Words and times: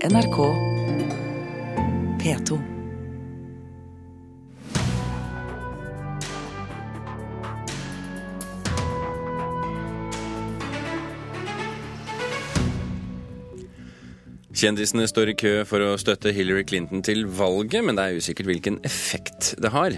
NRK 0.00 0.54
P2. 2.18 2.77
Kjendisene 14.58 15.04
står 15.06 15.30
i 15.30 15.34
kø 15.38 15.52
for 15.68 15.84
å 15.86 15.92
støtte 16.00 16.32
Hillary 16.34 16.64
Clinton 16.66 17.02
til 17.06 17.22
valget, 17.30 17.84
men 17.86 17.94
det 17.94 18.04
er 18.08 18.18
usikkert 18.18 18.48
hvilken 18.50 18.80
effekt 18.86 19.52
det 19.62 19.70
har. 19.70 19.94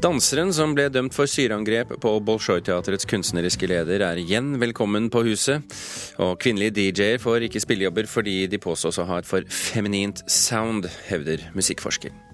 Danseren 0.00 0.54
som 0.56 0.72
ble 0.76 0.86
dømt 0.88 1.12
for 1.12 1.28
syreangrep 1.28 1.92
på 2.00 2.14
Bolsjoj-teatrets 2.24 3.04
kunstneriske 3.10 3.68
leder, 3.68 4.06
er 4.08 4.22
igjen 4.22 4.54
velkommen 4.62 5.10
på 5.12 5.26
huset. 5.28 5.68
Og 6.16 6.38
kvinnelige 6.40 6.78
DJ-er 6.80 7.20
får 7.20 7.50
ikke 7.50 7.60
spillejobber 7.66 8.08
fordi 8.08 8.38
de 8.48 8.62
påstås 8.62 9.02
å 9.02 9.08
ha 9.10 9.20
et 9.20 9.28
for 9.28 9.44
feminint 9.52 10.24
sound, 10.32 10.88
hevder 11.10 11.44
musikkforsker. 11.52 12.33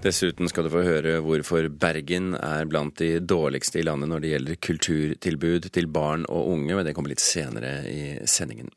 Dessuten 0.00 0.48
skal 0.48 0.64
du 0.64 0.70
få 0.72 0.80
høre 0.80 1.18
hvorfor 1.20 1.66
Bergen 1.68 2.32
er 2.38 2.64
blant 2.68 2.96
de 3.02 3.18
dårligste 3.20 3.82
i 3.82 3.84
landet 3.84 4.08
når 4.08 4.22
det 4.22 4.30
gjelder 4.30 4.60
kulturtilbud 4.64 5.68
til 5.74 5.90
barn 5.92 6.24
og 6.32 6.54
unge, 6.54 6.72
men 6.72 6.86
det 6.88 6.94
kommer 6.96 7.12
litt 7.12 7.20
senere 7.20 7.82
i 7.84 8.04
sendingen. 8.24 8.72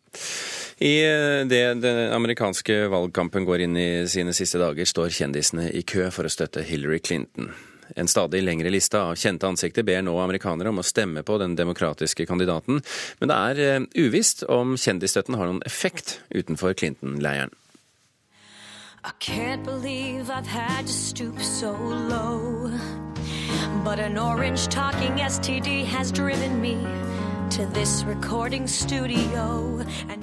I 0.84 0.95
det 1.48 1.62
den 1.80 2.02
amerikanske 2.12 2.90
valgkampen 2.91 3.48
går 3.48 3.64
inn 3.64 3.80
i 3.80 3.90
sine 4.12 4.36
siste 4.36 4.59
dager, 4.59 4.84
står 4.84 5.16
kjendisene 5.16 5.70
i 5.72 5.86
kø 5.88 6.09
for 6.12 6.28
å 6.28 6.34
støtte 6.34 6.66
Hillary 6.67 7.00
Clinton. 7.00 7.53
En 7.95 8.12
stadig 8.12 8.44
lengre 8.44 8.72
liste 8.73 9.00
av 9.00 9.16
kjente 9.20 9.48
ansikter 9.48 9.88
ber 9.88 10.03
nå 10.03 10.17
amerikanere 10.20 10.76
om 10.76 10.84
å 10.84 10.88
stemme 10.88 11.23
på 11.23 11.40
den 11.40 11.55
demokratiske 11.55 12.28
kandidaten, 12.28 12.84
men 13.22 13.31
det 13.31 13.42
er 13.50 13.66
eh, 13.67 13.90
uvisst 13.95 14.44
om 14.52 14.76
kjendisstøtten 14.76 15.40
har 15.40 15.48
noen 15.48 15.64
effekt 15.67 16.17
utenfor 16.36 16.76
Clinton-leiren. 16.80 17.53
I 19.06 19.12
can't 19.20 19.64
believe 19.64 20.30
I've 20.30 20.48
had 20.48 20.88
to 20.88 20.94
stoop 20.94 21.42
so 21.42 21.72
low. 21.73 22.72
But 23.84 24.00
an 24.00 24.18
orange 24.18 24.68
talking 24.68 25.18
STD 25.18 25.86
has 25.86 26.12
driven 26.12 26.62
me. 26.62 26.78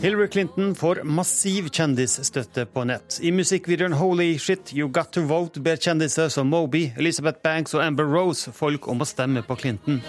Hillary 0.01 0.29
Clinton 0.29 0.75
får 0.75 1.05
massiv 1.05 1.69
kjendisstøtte 1.71 2.65
på 2.67 2.85
nett. 2.85 3.21
I 3.23 3.31
musikkvideoen 3.31 3.93
Holy 3.93 4.39
Shit 4.39 4.73
You 4.75 4.89
Got 4.89 5.13
To 5.13 5.23
Vote 5.29 5.61
ber 5.61 5.77
kjendiser 5.77 6.29
som 6.29 6.51
Moby, 6.51 6.91
Elizabeth 6.99 7.39
Banks 7.45 7.75
og 7.75 7.85
Amber 7.87 8.05
Rose 8.11 8.51
folk 8.53 8.89
om 8.89 9.05
å 9.05 9.07
stemme 9.07 9.45
på 9.47 9.61
Clinton. 9.63 10.03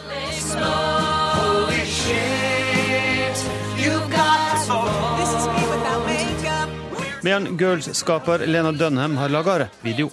Medan 7.21 7.57
Girls-skaper 7.57 8.45
Lena 8.47 8.71
Dunham 8.71 9.17
har 9.17 9.29
laga 9.29 9.67
video. 9.81 10.09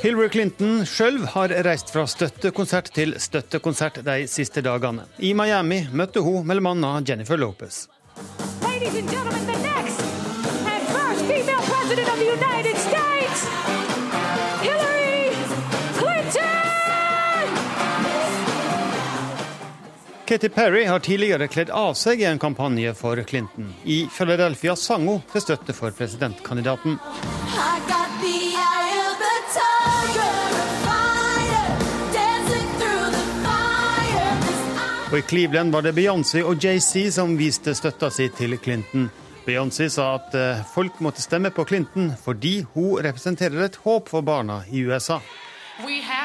Hillary 0.00 0.28
Clinton 0.28 0.86
sjøl 0.86 1.18
har 1.34 1.52
reist 1.66 1.92
fra 1.92 2.06
støttekonsert 2.06 2.88
til 2.94 3.16
støttekonsert 3.20 4.00
de 4.06 4.24
siste 4.30 4.62
dagene. 4.64 5.04
I 5.18 5.34
Miami 5.34 5.82
møtte 5.92 6.24
hun 6.24 6.46
bl.a. 6.48 6.92
Jennifer 7.08 7.36
Lopez. 7.36 7.86
Ladies 8.62 8.94
and 8.96 9.10
gentlemen, 9.10 9.46
the 9.46 9.58
next 9.60 10.00
and 10.64 10.82
first 10.88 11.24
female 11.28 11.64
president 11.68 12.08
of 12.08 12.18
the 12.18 12.35
Katy 20.26 20.48
Perry 20.48 20.84
har 20.84 20.98
tidligere 20.98 21.46
kledd 21.46 21.70
av 21.70 21.92
seg 21.94 22.20
i 22.20 22.24
en 22.26 22.38
kampanje 22.38 22.94
for 22.98 23.22
Clinton. 23.22 23.68
I 23.84 24.08
Philadelphia 24.10 24.74
sang 24.76 25.06
hun 25.06 25.20
til 25.30 25.44
støtte 25.44 25.74
for 25.76 25.94
presidentkandidaten. 25.94 26.96
Og 35.06 35.18
I 35.18 35.22
Cleveland 35.22 35.70
var 35.72 35.86
det 35.86 35.94
Beyoncé 35.94 36.42
og 36.42 36.58
Jay-Z 36.58 37.14
som 37.14 37.38
viste 37.38 37.76
støtta 37.78 38.10
si 38.10 38.26
til 38.34 38.58
Clinton. 38.58 39.06
Beyoncé 39.46 39.86
sa 39.94 40.16
at 40.16 40.34
eh, 40.34 40.66
folk 40.74 40.98
måtte 40.98 41.22
stemme 41.22 41.54
på 41.54 41.64
Clinton 41.70 42.10
fordi 42.18 42.64
hun 42.74 42.98
representerer 42.98 43.68
et 43.68 43.78
håp 43.86 44.10
for 44.10 44.26
barna 44.26 44.64
i 44.74 44.82
USA. 44.82 45.20
We 45.86 46.00
have 46.02 46.15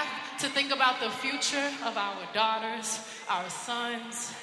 to 0.41 0.47
think 0.49 0.71
about 0.71 0.97
the 0.99 1.11
future 1.23 1.69
of 1.85 1.93
our 1.97 2.21
daughters, 2.33 2.99
our 3.29 3.47
sons, 3.49 4.33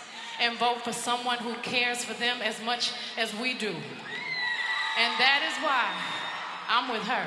and 0.41 0.56
vote 0.59 0.81
for 0.86 0.92
someone 0.92 1.38
who 1.38 1.54
cares 1.62 2.04
for 2.04 2.14
them 2.14 2.36
as 2.50 2.62
much 2.62 2.92
as 3.19 3.34
we 3.42 3.54
do. 3.54 3.75
And 5.03 5.10
that 5.19 5.41
is 5.48 5.56
why 5.66 5.84
I'm 6.75 6.86
with 6.94 7.06
her. 7.09 7.26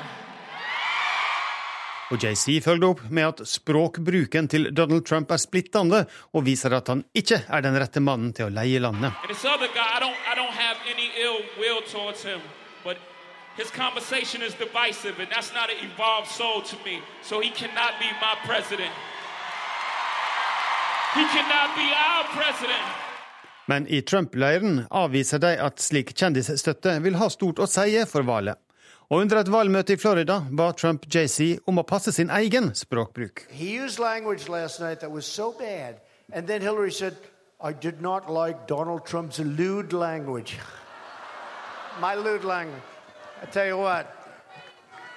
Og 2.10 2.18
Jay-Z 2.24 2.60
følger 2.64 2.88
opp 2.88 3.00
med 3.10 3.24
at 3.24 3.48
språkbruken 3.48 4.48
til 4.48 4.76
Donald 4.76 5.04
Trump 5.08 5.30
er 5.30 5.36
splittende, 5.40 6.04
og 6.32 6.44
viser 6.44 6.76
at 6.76 6.88
han 6.88 7.04
ikke 7.14 7.42
er 7.48 7.60
den 7.64 7.78
rette 7.80 8.00
mannen 8.00 8.32
til 8.36 8.44
å 8.48 8.52
leie 8.52 8.80
landet. 8.80 9.12
And 12.84 13.11
this 13.56 13.70
other 13.70 13.78
guy, 13.78 13.86
I 13.86 13.94
don't, 13.94 14.06
I 14.06 14.20
don't 14.20 14.40
have 14.40 14.50
any 14.50 14.66
ill 14.66 14.76
will 14.78 14.86
towards 14.86 15.04
him, 15.04 15.14
but 15.16 15.16
his 15.16 15.20
conversation 15.20 15.20
is 15.20 15.20
divisive, 15.20 15.20
and 15.20 15.30
that's 15.30 15.52
not 15.52 15.70
an 15.70 15.76
evolved 15.84 16.28
soul 16.28 16.62
to 16.62 16.76
me. 16.84 17.00
So 17.22 17.40
he 17.40 17.50
cannot 17.50 17.98
be 18.00 18.06
my 18.20 18.36
president. 18.44 18.92
He 21.14 21.24
cannot 21.24 21.76
be 21.76 21.92
our 21.92 22.24
president. 22.24 22.82
Men 23.68 23.86
i 23.90 24.00
Trump-leiren 24.00 24.86
avviser 24.90 25.38
de 25.38 25.56
at 25.60 25.80
slik 25.80 26.14
kjendisstøtte 26.18 27.02
vil 27.02 27.14
ha 27.14 27.28
stort 27.28 27.58
å 27.58 27.66
si 27.66 28.04
for 28.10 28.22
valget. 28.22 28.58
Og 29.10 29.20
under 29.20 29.38
et 29.38 29.52
valgmøte 29.52 29.92
i 29.92 29.96
Florida 29.96 30.42
ba 30.50 30.72
Trump 30.72 31.06
Jay-Z 31.14 31.58
om 31.66 31.78
å 31.78 31.82
passe 31.82 32.12
sin 32.12 32.30
egen 32.30 32.74
språkbruk. 32.74 33.46
He 33.50 33.76
used 33.84 33.98
language 33.98 34.48
last 34.48 34.80
night 34.80 35.00
that 35.00 35.10
was 35.10 35.26
so 35.26 35.52
bad. 35.52 36.00
And 36.32 36.46
then 36.46 36.62
Hillary 36.62 36.90
said, 36.90 37.14
I 37.60 37.72
did 37.72 38.00
not 38.00 38.30
like 38.30 38.66
Donald 38.66 39.04
Trump's 39.04 39.38
lewd 39.38 39.92
language. 39.92 40.58
my 42.00 42.14
lewd 42.14 42.44
language. 42.44 42.91
I 43.42 43.46
tell 43.50 43.66
you 43.66 43.78
what, 43.78 44.06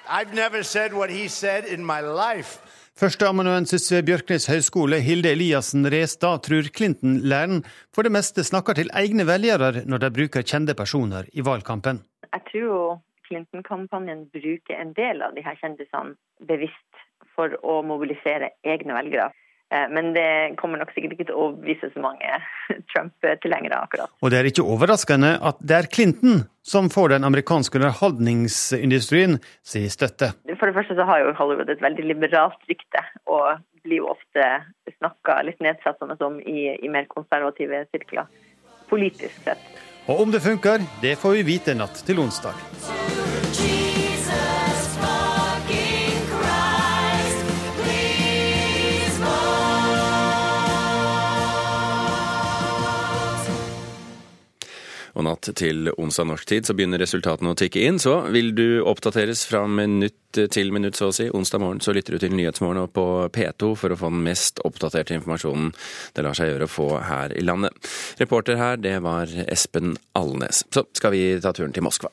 I've 0.08 0.34
never 0.34 0.62
said 0.62 0.92
what 0.92 1.10
he 1.10 1.28
said 1.28 1.64
in 1.64 1.84
my 1.84 2.00
life. 2.00 2.58
Førsteamanuensis 2.96 3.90
ved 3.92 4.06
Bjørknes 4.08 4.46
høgskole, 4.48 4.98
Hilde 5.04 5.28
Eliassen 5.36 5.84
Restad, 5.92 6.40
tror 6.46 6.70
Clinton-læren 6.76 7.60
for 7.94 8.02
det 8.02 8.12
meste 8.12 8.44
snakker 8.44 8.72
til 8.78 8.88
egne 8.92 9.26
velgere 9.28 9.84
når 9.84 9.98
de 10.04 10.10
bruker 10.18 10.42
kjente 10.42 10.74
personer 10.74 11.28
i 11.32 11.44
valgkampen. 11.44 12.00
Jeg 12.32 12.42
tror 12.48 12.62
jo 12.62 12.80
Clinton-kampanjen 13.28 14.26
bruker 14.32 14.80
en 14.80 14.94
del 14.96 15.22
av 15.22 15.36
de 15.36 15.44
her 15.44 15.58
kjendisene 15.60 16.16
bevisst 16.48 17.02
for 17.36 17.52
å 17.62 17.82
mobilisere 17.84 18.54
egne 18.64 18.96
velgere. 18.96 19.28
Eh, 19.72 19.86
Men 19.90 20.12
det 20.14 20.56
kommer 20.60 20.78
nok 20.78 20.92
sikkert 20.94 21.16
ikke 21.16 21.28
til 21.28 21.36
å 21.36 21.46
overbevise 21.48 21.90
så 21.94 22.02
mange 22.02 22.38
Trump-tilhengere 22.92 23.80
akkurat. 23.82 24.12
Og 24.22 24.30
det 24.30 24.40
er 24.40 24.50
ikke 24.50 24.66
overraskende 24.66 25.36
at 25.42 25.58
det 25.60 25.78
er 25.80 25.90
Clinton 25.90 26.44
som 26.66 26.90
får 26.90 27.16
den 27.16 27.26
amerikanske 27.26 27.78
underholdningsindustrien 27.78 29.38
si 29.66 29.84
støtte. 29.90 30.32
For 30.58 30.70
det 30.70 30.76
første 30.78 30.96
så 30.98 31.06
har 31.06 31.22
jo 31.22 31.34
Hollywood 31.38 31.70
et 31.70 31.82
veldig 31.82 32.06
liberalt 32.08 32.62
rykte, 32.70 33.02
og 33.30 33.62
blir 33.86 34.02
jo 34.02 34.10
ofte 34.10 34.46
snakka 34.96 35.40
litt 35.46 35.62
nedsettende 35.62 36.18
om 36.26 36.40
i, 36.42 36.72
i 36.82 36.90
mer 36.90 37.06
konservative 37.10 37.84
sirkler, 37.92 38.26
politisk 38.90 39.46
sett. 39.46 39.62
Og 40.06 40.26
om 40.26 40.34
det 40.34 40.42
funker, 40.42 40.82
det 41.02 41.16
får 41.18 41.38
vi 41.38 41.46
vite 41.54 41.74
natt 41.78 42.02
til 42.06 42.22
onsdag. 42.22 42.58
Og 55.16 55.24
natt 55.24 55.48
til 55.56 55.88
onsdag 55.96 56.28
norsk 56.28 56.48
tid 56.50 56.68
så 56.68 56.76
begynner 56.76 57.00
resultatene 57.00 57.54
å 57.54 57.56
tikke 57.58 57.86
inn. 57.88 58.00
Så 58.02 58.18
vil 58.34 58.52
du 58.56 58.82
oppdateres 58.84 59.46
fra 59.48 59.64
minutt 59.68 60.36
til 60.52 60.72
minutt, 60.74 60.98
så 60.98 61.08
å 61.08 61.14
si. 61.16 61.30
Onsdag 61.32 61.62
morgen 61.62 61.80
så 61.80 61.94
lytter 61.96 62.16
du 62.16 62.20
til 62.20 62.34
Nyhetsmorgen 62.36 62.82
og 62.82 62.92
på 62.96 63.06
P2 63.32 63.72
for 63.80 63.94
å 63.94 63.96
få 63.96 64.12
den 64.12 64.26
mest 64.26 64.60
oppdaterte 64.68 65.16
informasjonen 65.16 65.72
det 66.16 66.26
lar 66.26 66.36
seg 66.36 66.52
gjøre 66.52 66.68
å 66.68 66.74
få 66.74 66.90
her 67.08 67.32
i 67.32 67.44
landet. 67.46 67.72
Reporter 68.20 68.60
her, 68.60 68.76
det 68.76 68.98
var 69.06 69.32
Espen 69.46 69.96
Alnes. 70.18 70.66
Så 70.68 70.84
skal 70.96 71.16
vi 71.16 71.24
ta 71.40 71.56
turen 71.56 71.72
til 71.72 71.86
Moskva. 71.86 72.12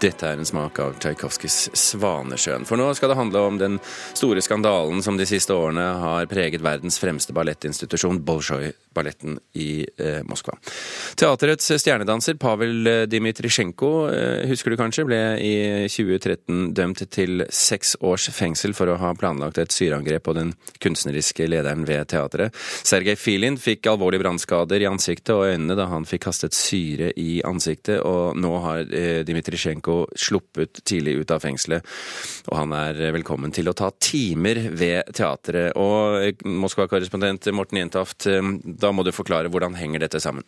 Dette 0.00 0.28
er 0.28 0.36
en 0.36 0.44
smak 0.44 0.76
av 0.82 0.96
Tsjajkovskijs 1.00 1.70
'Svanesjøen'. 1.72 2.66
For 2.68 2.76
nå 2.76 2.90
skal 2.96 3.08
det 3.08 3.16
handle 3.16 3.40
om 3.48 3.58
den 3.58 3.78
store 4.12 4.42
skandalen 4.44 5.02
som 5.02 5.16
de 5.16 5.24
siste 5.24 5.54
årene 5.56 5.84
har 6.02 6.26
preget 6.28 6.60
verdens 6.60 6.98
fremste 7.00 7.32
ballettinstitusjon, 7.32 8.20
Bolsjoj-balletten 8.26 9.38
i 9.56 9.86
eh, 9.96 10.20
Moskva. 10.28 10.58
Teaterets 11.16 11.70
stjernedanser 11.80 12.36
Pavel 12.36 13.08
Dmitrisjenko, 13.08 13.90
eh, 14.12 14.44
husker 14.50 14.74
du 14.74 14.76
kanskje, 14.76 15.06
ble 15.08 15.20
i 15.40 15.54
2013 15.88 16.74
dømt 16.76 17.04
til 17.10 17.46
seks 17.48 17.96
års 18.04 18.28
fengsel 18.36 18.76
for 18.76 18.92
å 18.92 18.98
ha 19.00 19.14
planlagt 19.16 19.62
et 19.62 19.72
syreangrep 19.72 20.26
på 20.28 20.36
den 20.36 20.52
kunstneriske 20.82 21.48
lederen 21.48 21.86
ved 21.88 22.10
teatret. 22.12 22.52
Sergej 22.84 23.16
Filin 23.16 23.56
fikk 23.56 23.88
alvorlige 23.88 24.26
brannskader 24.26 24.82
i 24.82 24.90
ansiktet 24.90 25.32
og 25.32 25.46
øynene 25.48 25.78
da 25.78 25.88
han 25.88 26.04
fikk 26.04 26.26
kastet 26.28 26.56
syre 26.56 27.12
i 27.16 27.40
ansiktet, 27.46 28.02
og 28.04 28.36
nå 28.36 28.52
har 28.66 28.84
eh, 28.92 29.24
Dmitrisjenko 29.24 29.85
sluppet 30.18 30.82
tidlig 30.84 31.20
ut 31.22 31.34
av 31.34 31.42
fengselet. 31.44 31.86
Og 32.50 32.58
han 32.58 32.74
er 32.76 33.00
velkommen 33.16 33.54
til 33.54 33.70
å 33.70 33.76
ta 33.76 33.92
timer 34.02 34.60
ved 34.76 35.12
teatret. 35.16 35.72
Og 35.78 36.20
eh, 36.22 36.46
Moskva-korrespondent 36.46 37.50
Morten 37.56 37.80
Jentoft, 37.80 38.28
eh, 38.30 38.54
da 38.64 38.92
må 38.92 39.06
du 39.06 39.14
forklare 39.14 39.52
hvordan 39.52 39.78
henger 39.78 40.06
dette 40.06 40.22
sammen? 40.22 40.46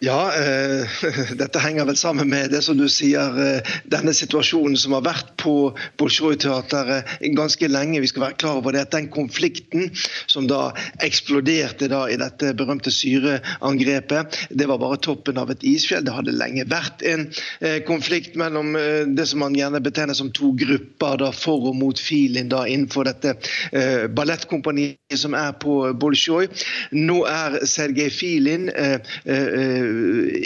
Ja, 0.00 0.30
eh, 0.30 0.86
dette 1.42 1.58
henger 1.58 1.88
vel 1.88 1.96
sammen 1.98 2.28
med 2.30 2.52
det 2.54 2.60
som 2.62 2.76
du 2.78 2.86
sier, 2.92 3.34
eh, 3.42 3.70
denne 3.90 4.12
situasjonen 4.14 4.76
som 4.78 4.92
har 4.94 5.02
vært 5.02 5.32
på 5.42 5.72
Bolsjoj-teatret 5.98 7.18
ganske 7.34 7.66
lenge. 7.66 7.98
Vi 8.04 8.10
skal 8.10 8.28
være 8.28 8.38
klar 8.38 8.60
over 8.60 8.76
det 8.76 8.84
at 8.86 8.94
den 8.94 9.08
konflikten 9.10 9.90
som 10.30 10.46
da 10.46 10.70
eksploderte 11.02 11.88
da 11.90 12.04
i 12.06 12.18
dette 12.20 12.52
berømte 12.58 12.92
syreangrepet, 12.94 14.38
det 14.54 14.68
var 14.70 14.78
bare 14.78 15.00
toppen 15.02 15.40
av 15.42 15.50
et 15.50 15.66
isfjell. 15.66 16.06
Det 16.06 16.14
hadde 16.14 16.36
lenge 16.36 16.68
vært 16.70 17.02
en 17.02 17.26
eh, 17.58 17.80
konflikt 17.88 18.38
mellom 18.38 18.78
eh, 18.78 19.02
det 19.10 19.26
som 19.32 19.42
man 19.42 19.58
gjerne 19.58 19.82
betegner 19.82 20.14
som 20.14 20.30
to 20.30 20.52
grupper, 20.58 21.18
da 21.24 21.32
for 21.34 21.72
og 21.72 21.78
mot 21.80 21.98
Filin 21.98 22.52
da 22.52 22.62
innenfor 22.70 23.10
dette 23.10 23.34
eh, 23.74 24.06
ballettkompaniet 24.06 25.18
som 25.18 25.34
er 25.34 25.58
på 25.58 25.80
Bolsjoj. 25.98 26.46
Nå 26.94 27.18
er 27.26 27.58
Sergej 27.66 28.14
Filin 28.14 28.70
eh, 28.70 29.02
eh, 29.26 29.87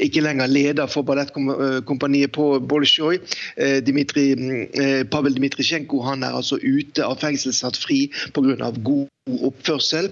ikke 0.04 0.24
lenger 0.24 0.50
leder 0.50 0.90
for 0.90 1.06
ballettkompaniet 1.06 2.32
på 2.34 2.48
Bolsjoj. 2.68 3.20
Eh, 3.56 3.78
Dimitri, 3.84 4.32
eh, 4.32 5.02
Pavel 5.10 5.36
Dmitrisjenko 5.38 6.02
han 6.06 6.22
er 6.22 6.36
altså 6.38 6.58
ute 6.62 7.04
av 7.06 7.18
fengsel, 7.22 7.52
satt 7.56 7.76
fri 7.80 8.06
pga. 8.34 8.70
god 8.82 9.08
oppførsel. 9.30 10.08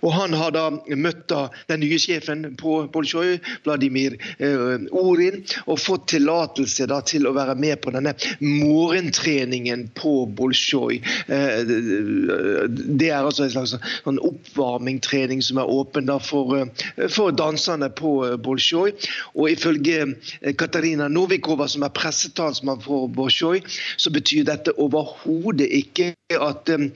Og 0.00 0.12
Han 0.14 0.32
har 0.32 0.54
da 0.54 0.70
møtt 0.96 1.32
den 1.68 1.82
nye 1.82 1.98
sjefen 2.00 2.46
på 2.56 2.76
Bolsjoj, 2.92 3.36
Vladimir 3.66 4.16
eh, 4.38 4.86
Orin, 4.96 5.42
og 5.68 5.80
fått 5.82 6.06
tillatelse 6.14 6.86
da 6.88 7.02
til 7.04 7.28
å 7.28 7.34
være 7.36 7.56
med 7.60 7.82
på 7.84 7.92
denne 7.92 8.14
morgentreningen 8.40 9.90
på 9.98 10.14
Bolsjoj. 10.38 11.00
Eh, 11.28 11.60
det 11.64 13.10
er 13.10 13.20
altså 13.20 13.44
en 13.44 13.52
slags 13.52 13.76
sånn 14.06 14.22
oppvarmingtrening 14.24 15.44
som 15.44 15.60
er 15.60 15.68
åpen 15.68 16.08
for, 16.24 16.56
eh, 16.56 17.08
for 17.12 17.36
danserne 17.36 17.90
på 17.92 18.16
Bolsjoj. 18.40 18.73
Og 18.74 19.50
ifølge 19.50 20.02
eh, 20.40 20.54
Katarina 20.58 21.08
Novikova, 21.08 21.68
som 21.70 21.84
er 21.86 21.94
pressetalsmann 21.94 22.82
for 22.84 23.08
Bolsjoj, 23.12 23.62
så 23.96 24.12
betyr 24.14 24.44
dette 24.48 24.74
overhodet 24.80 25.68
ikke 25.70 26.12
at 26.34 26.70
um, 26.72 26.88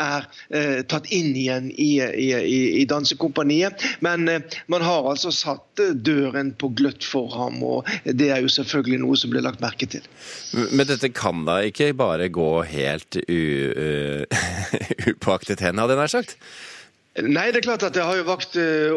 er 0.00 0.24
uh, 0.24 0.80
tatt 0.88 1.06
inn 1.12 1.36
igjen 1.36 1.68
i, 1.70 2.00
i, 2.00 2.30
i, 2.80 2.84
dansekompaniet. 2.88 3.84
Men 4.00 4.28
uh, 4.28 4.40
man 4.72 4.82
har 4.82 5.06
altså 5.10 5.30
satt 5.34 5.82
uh, 5.82 5.92
døren 5.94 6.54
på 6.58 6.72
gløtt 6.76 7.04
for 7.06 7.28
ham, 7.34 7.62
og 7.62 7.88
det 8.04 8.30
er 8.32 8.40
jo 8.42 8.50
selvfølgelig 8.50 9.02
noe 9.04 9.20
som 9.20 9.30
blir 9.32 9.44
lagt 9.44 9.62
merke 9.62 9.86
til. 9.90 10.02
Men 10.72 10.88
dette 10.88 11.12
kan 11.14 11.44
da 11.46 11.60
ikke 11.66 11.92
bare 11.98 12.30
gå 12.32 12.50
helt 12.72 13.20
upåaktet 15.10 15.60
hen, 15.64 15.78
hadde 15.78 15.94
jeg 15.94 16.00
nær 16.00 16.14
sagt? 16.16 16.36
Nei, 17.18 17.48
det 17.50 17.58
er 17.58 17.64
klart 17.66 17.82
at 17.82 17.96
det 17.96 18.04
har 18.06 18.20
jo 18.20 18.26
vakt 18.28 18.54
uh, 18.54 18.92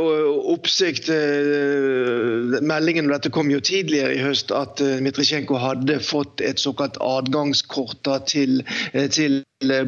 oppsikt. 0.53 1.07
Uh, 1.09 2.59
meldingen 2.61 3.07
om 3.07 3.13
dette 3.15 3.31
kom 3.33 3.49
jo 3.49 3.57
tidligere 3.57 4.13
i 4.13 4.21
høst, 4.21 4.53
at 4.53 4.83
uh, 4.85 4.99
Mitritsjenko 5.01 5.57
hadde 5.57 5.97
fått 5.97 6.43
et 6.45 6.61
såkalt 6.61 6.99
adgangskort 7.01 7.97
da, 8.05 8.19
til, 8.29 8.61
til 9.09 9.41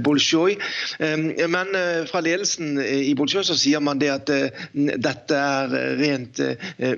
Bolsjoj. 0.05 0.55
Men 1.51 1.77
fra 2.09 2.21
ledelsen 2.23 2.79
i 2.79 3.13
Bolsjoj 3.17 3.45
så 3.49 3.57
sier 3.59 3.83
man 3.83 3.99
det 4.01 4.11
at 4.13 4.31
dette 4.73 5.39
er 5.39 5.75
rent 5.99 6.41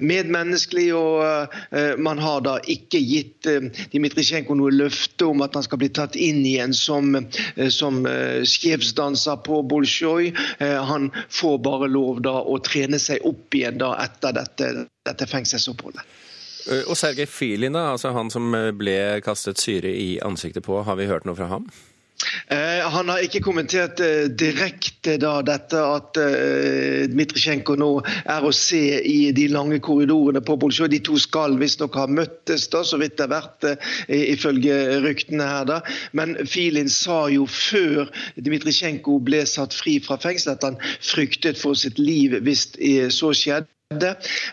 medmenneskelig, 0.01 0.87
og 0.97 1.99
man 2.03 2.21
har 2.23 2.43
da 2.45 2.57
ikke 2.69 3.01
gitt 3.01 3.49
Dmitrisjenko 3.93 4.57
noe 4.57 4.73
løfte 4.73 5.29
om 5.29 5.43
at 5.45 5.55
han 5.57 5.65
skal 5.65 5.81
bli 5.81 5.91
tatt 5.93 6.17
inn 6.19 6.43
igjen 6.45 6.75
som, 6.77 7.15
som 7.73 8.03
sjefsdanser 8.47 9.41
på 9.47 9.61
Bolsjoj. 9.69 10.31
Han 10.91 11.09
får 11.29 11.57
bare 11.65 11.89
lov 11.91 12.21
da 12.25 12.37
å 12.41 12.59
trene 12.63 12.99
seg 13.01 13.25
opp 13.27 13.57
igjen 13.57 13.81
da 13.81 13.93
etter 14.03 14.35
dette, 14.37 14.71
dette 15.07 15.29
fengselsoppholdet. 15.29 16.05
Og 16.87 16.97
Sergej 16.99 17.29
Filin, 17.31 17.77
da, 17.77 17.93
altså 17.93 18.11
han 18.15 18.31
som 18.33 18.51
ble 18.75 18.97
kastet 19.23 19.61
syre 19.61 19.91
i 19.91 20.17
ansiktet 20.23 20.65
på, 20.67 20.81
har 20.83 20.97
vi 20.99 21.07
hørt 21.07 21.27
noe 21.27 21.37
fra 21.37 21.47
ham? 21.51 21.69
Eh, 22.53 22.83
han 22.93 23.09
har 23.09 23.23
ikke 23.25 23.41
kommentert 23.45 24.01
eh, 24.03 24.27
direkte 24.29 25.17
da, 25.21 25.37
dette 25.45 25.81
at 25.81 26.19
eh, 26.21 27.05
Dmitrisjenko 27.11 27.77
nå 27.79 27.89
er 28.23 28.45
å 28.45 28.53
se 28.55 28.81
i 29.01 29.31
de 29.35 29.47
lange 29.51 29.79
korridorene 29.83 30.41
på 30.45 30.57
Bolsjoj. 30.61 30.89
De 30.93 31.01
to 31.03 31.17
skal 31.21 31.57
visstnok 31.61 31.97
ha 31.99 32.07
møttes, 32.09 32.67
da, 32.73 32.83
så 32.87 32.99
vidt 33.01 33.17
det 33.17 33.27
har 33.27 33.33
vært 33.35 33.69
eh, 33.71 34.27
ifølge 34.33 34.77
ryktene 35.05 35.47
her. 35.47 35.65
da. 35.69 35.79
Men 36.17 36.37
Filin 36.49 36.91
sa 36.91 37.25
jo 37.33 37.47
før 37.51 38.11
Dmitrisjenko 38.37 39.19
ble 39.23 39.43
satt 39.49 39.75
fri 39.75 39.97
fra 40.03 40.19
fengsel 40.21 40.55
at 40.55 40.67
han 40.67 40.81
fryktet 40.97 41.59
for 41.59 41.77
sitt 41.79 41.99
liv 42.01 42.37
hvis 42.45 42.69
så 43.13 43.33
skjedde. 43.35 43.76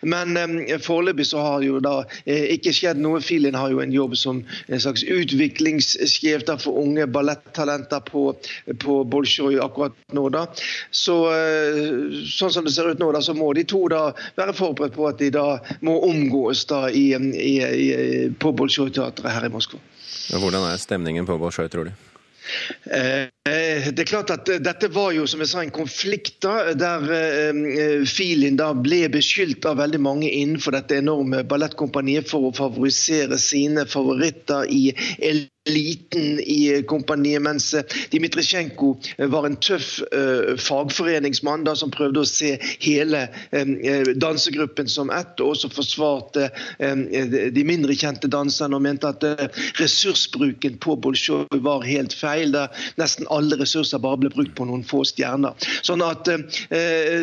Men 0.00 0.36
eh, 0.36 0.78
foreløpig 0.78 1.26
så 1.26 1.40
har 1.42 1.62
jo 1.66 1.80
da 1.82 1.94
eh, 2.22 2.52
ikke 2.54 2.70
skjedd 2.74 3.00
noe. 3.02 3.18
Filin 3.24 3.56
har 3.58 3.72
jo 3.72 3.80
en 3.82 3.92
jobb 3.92 4.14
som 4.18 4.44
en 4.68 4.80
slags 4.80 5.02
utviklingssjef 5.02 6.46
for 6.62 6.78
unge 6.78 7.08
ballettalenter 7.10 8.04
på, 8.06 8.28
på 8.84 9.00
Bolsjoj 9.10 9.58
akkurat 9.64 9.96
nå. 10.14 10.28
da. 10.30 10.46
Så 10.94 11.18
eh, 11.34 12.22
sånn 12.30 12.54
som 12.54 12.68
det 12.68 12.76
ser 12.76 12.92
ut 12.92 13.02
nå, 13.02 13.10
da, 13.16 13.24
så 13.26 13.34
må 13.34 13.50
de 13.58 13.66
to 13.66 13.82
da 13.90 14.06
være 14.38 14.54
forberedt 14.54 14.94
på 14.94 15.10
at 15.10 15.18
de 15.18 15.32
da 15.34 15.58
må 15.82 15.98
omgås 16.06 16.62
da 16.70 16.86
i, 16.94 17.10
i, 17.18 17.54
i, 17.58 17.90
på 18.38 18.54
Bolsjoj-teatret 18.54 19.34
her 19.34 19.50
i 19.50 19.52
Moskva. 19.52 19.82
Hvordan 20.30 20.70
er 20.70 20.78
stemningen 20.80 21.26
på 21.26 21.42
Bolsjoj, 21.42 21.68
tror 21.74 21.90
du? 21.90 22.13
Eh, 22.84 23.88
det 23.92 24.02
er 24.04 24.08
klart 24.08 24.32
at 24.34 24.48
Dette 24.64 24.88
var 24.92 25.12
jo 25.16 25.26
som 25.28 25.42
jeg 25.42 25.50
sa, 25.50 25.62
en 25.64 25.74
konflikt 25.74 26.38
da, 26.44 26.74
der 26.78 27.08
eh, 27.16 28.04
Filin 28.08 28.58
da 28.60 28.70
ble 28.76 29.04
beskyldt 29.12 29.66
av 29.68 29.80
veldig 29.82 30.00
mange 30.04 30.30
innenfor 30.30 30.76
dette 30.76 31.00
enorme 31.00 31.42
ballettkompaniet 31.48 32.28
for 32.30 32.48
å 32.48 32.54
favorisere 32.56 33.40
sine 33.40 33.86
favoritter 33.90 34.70
i 34.70 34.86
eliten 35.18 35.53
i 35.64 36.82
kompaniet, 36.86 37.42
mens 37.42 37.70
Dmitrisjenko 38.12 38.90
var 39.32 39.46
en 39.48 39.56
tøff 39.56 39.96
uh, 40.12 40.56
fagforeningsmann 40.60 41.64
da, 41.64 41.72
som 41.76 41.92
prøvde 41.94 42.20
å 42.20 42.28
se 42.28 42.54
hele 42.84 43.24
dansegruppen 44.20 44.90
som 44.90 45.12
ett, 45.14 45.40
og 45.40 45.54
også 45.54 45.70
forsvarte 45.72 46.50
de 47.54 47.64
mindre 47.66 47.96
kjente 47.96 48.28
danserne 48.30 48.76
og 48.76 48.84
mente 48.84 49.08
at 49.08 49.24
ressursbruken 49.80 50.76
på 50.82 50.96
Bolsjoj 51.00 51.60
var 51.64 51.86
helt 51.86 52.12
feil. 52.16 52.52
da 52.52 52.66
Nesten 53.00 53.28
alle 53.32 53.56
ressurser 53.60 54.02
bare 54.02 54.20
ble 54.20 54.32
brukt 54.34 54.54
på 54.58 54.68
noen 54.68 54.84
få 54.86 55.04
stjerner. 55.08 55.56
Sånn 55.86 56.04
at, 56.04 56.28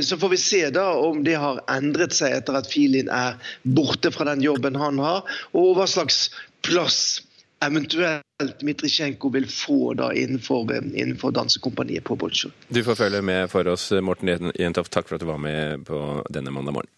så 0.05 0.19
får 0.21 0.33
vi 0.33 0.41
se 0.41 0.63
da 0.73 0.87
om 0.97 1.21
det 1.27 1.37
har 1.41 1.61
endret 1.71 2.15
seg 2.17 2.39
etter 2.39 2.57
at 2.57 2.69
Filin 2.71 3.11
er 3.13 3.37
borte 3.63 4.13
fra 4.13 4.31
den 4.31 4.43
jobben 4.45 4.79
han 4.79 5.01
har, 5.01 5.27
og 5.53 5.75
hva 5.77 5.89
slags 5.89 6.29
plass 6.65 7.21
eventuelt 7.65 8.23
Dmitrisjenko 8.59 9.29
vil 9.29 9.45
få 9.49 9.93
da 9.93 10.11
innenfor, 10.13 10.71
innenfor 10.73 11.31
dansekompaniet 11.31 12.03
på 12.03 12.15
Bolsjoj. 12.15 12.51
Du 12.67 12.83
får 12.83 12.95
følge 12.95 13.21
med 13.21 13.51
for 13.51 13.67
oss, 13.67 13.91
Morten 14.01 14.51
Jentoft. 14.59 14.91
Takk 14.93 15.09
for 15.09 15.19
at 15.19 15.21
du 15.21 15.29
var 15.29 15.41
med 15.41 15.85
på 15.85 16.01
denne 16.33 16.53
mandag 16.53 16.79
morgen. 16.79 16.89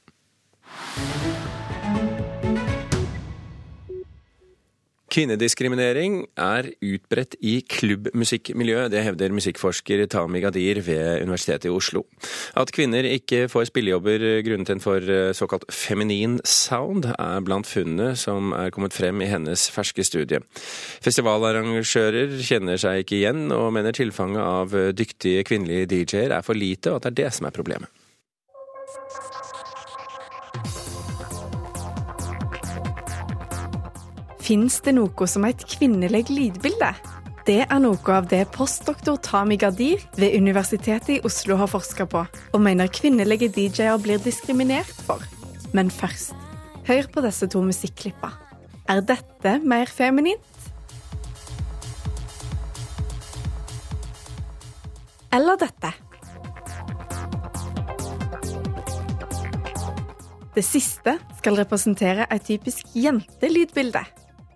Kvinnediskriminering 5.13 6.24
er 6.41 6.72
utbredt 6.82 7.36
i 7.46 7.60
klubbmusikkmiljøet. 7.70 8.89
Det 8.89 9.03
hevder 9.05 9.36
musikkforsker 9.36 10.08
Tami 10.10 10.41
Gadir 10.41 10.79
ved 10.82 11.22
Universitetet 11.22 11.70
i 11.70 11.74
Oslo. 11.74 12.01
At 12.58 12.74
kvinner 12.74 13.05
ikke 13.05 13.46
får 13.51 13.70
spillejobber 13.70 14.25
grunnet 14.48 14.74
en 14.74 14.82
for 14.82 14.98
eh, 15.05 15.29
såkalt 15.38 15.67
feminin 15.70 16.39
sound, 16.43 17.12
er 17.13 17.46
blant 17.46 17.70
funnene 17.70 18.15
som 18.17 18.55
er 18.58 18.74
kommet 18.74 18.98
frem 18.98 19.22
i 19.22 19.29
hennes 19.29 19.67
ferske 19.74 20.05
studie. 20.08 20.41
Festivalarrangører 21.05 22.34
kjenner 22.41 22.82
seg 22.82 23.03
ikke 23.03 23.20
igjen, 23.22 23.51
og 23.53 23.70
mener 23.77 23.93
tilfanget 23.93 24.41
av 24.41 24.74
dyktige 24.98 25.46
kvinnelige 25.46 25.91
DJ-er 25.93 26.39
er 26.39 26.48
for 26.48 26.58
lite, 26.58 26.89
og 26.89 27.03
at 27.03 27.12
det 27.12 27.13
er 27.13 27.22
det 27.27 27.36
som 27.38 27.50
er 27.50 27.53
problemet. 27.53 28.02
Fins 34.43 34.81
det 34.83 34.91
noe 34.97 35.25
som 35.29 35.45
et 35.47 35.62
kvinnelig 35.71 36.25
lydbilde? 36.27 36.89
Det 37.47 37.62
er 37.63 37.79
noe 37.79 38.12
av 38.12 38.25
det 38.27 38.41
postdoktor 38.51 39.15
Tami 39.23 39.55
Gadir 39.59 40.01
ved 40.19 40.35
Universitetet 40.35 41.12
i 41.15 41.21
Oslo 41.23 41.55
har 41.62 41.69
forska 41.71 42.03
på, 42.12 42.25
og 42.27 42.63
mener 42.63 42.91
kvinnelige 42.91 43.47
DJ-er 43.55 44.01
blir 44.03 44.19
diskriminert 44.19 44.91
for. 45.07 45.23
Men 45.71 45.91
først, 45.91 46.35
hør 46.88 47.07
på 47.13 47.23
disse 47.23 47.47
to 47.47 47.62
musikklippa. 47.63 48.33
Er 48.91 49.00
dette 49.00 49.53
mer 49.63 49.88
feminint? 49.88 50.43
Eller 55.31 55.55
dette? 55.63 55.93
Det 60.53 60.65
siste 60.67 61.15
skal 61.39 61.57
representere 61.63 62.27
et 62.27 62.43
typisk 62.51 62.91
jentelydbilde. 62.93 64.03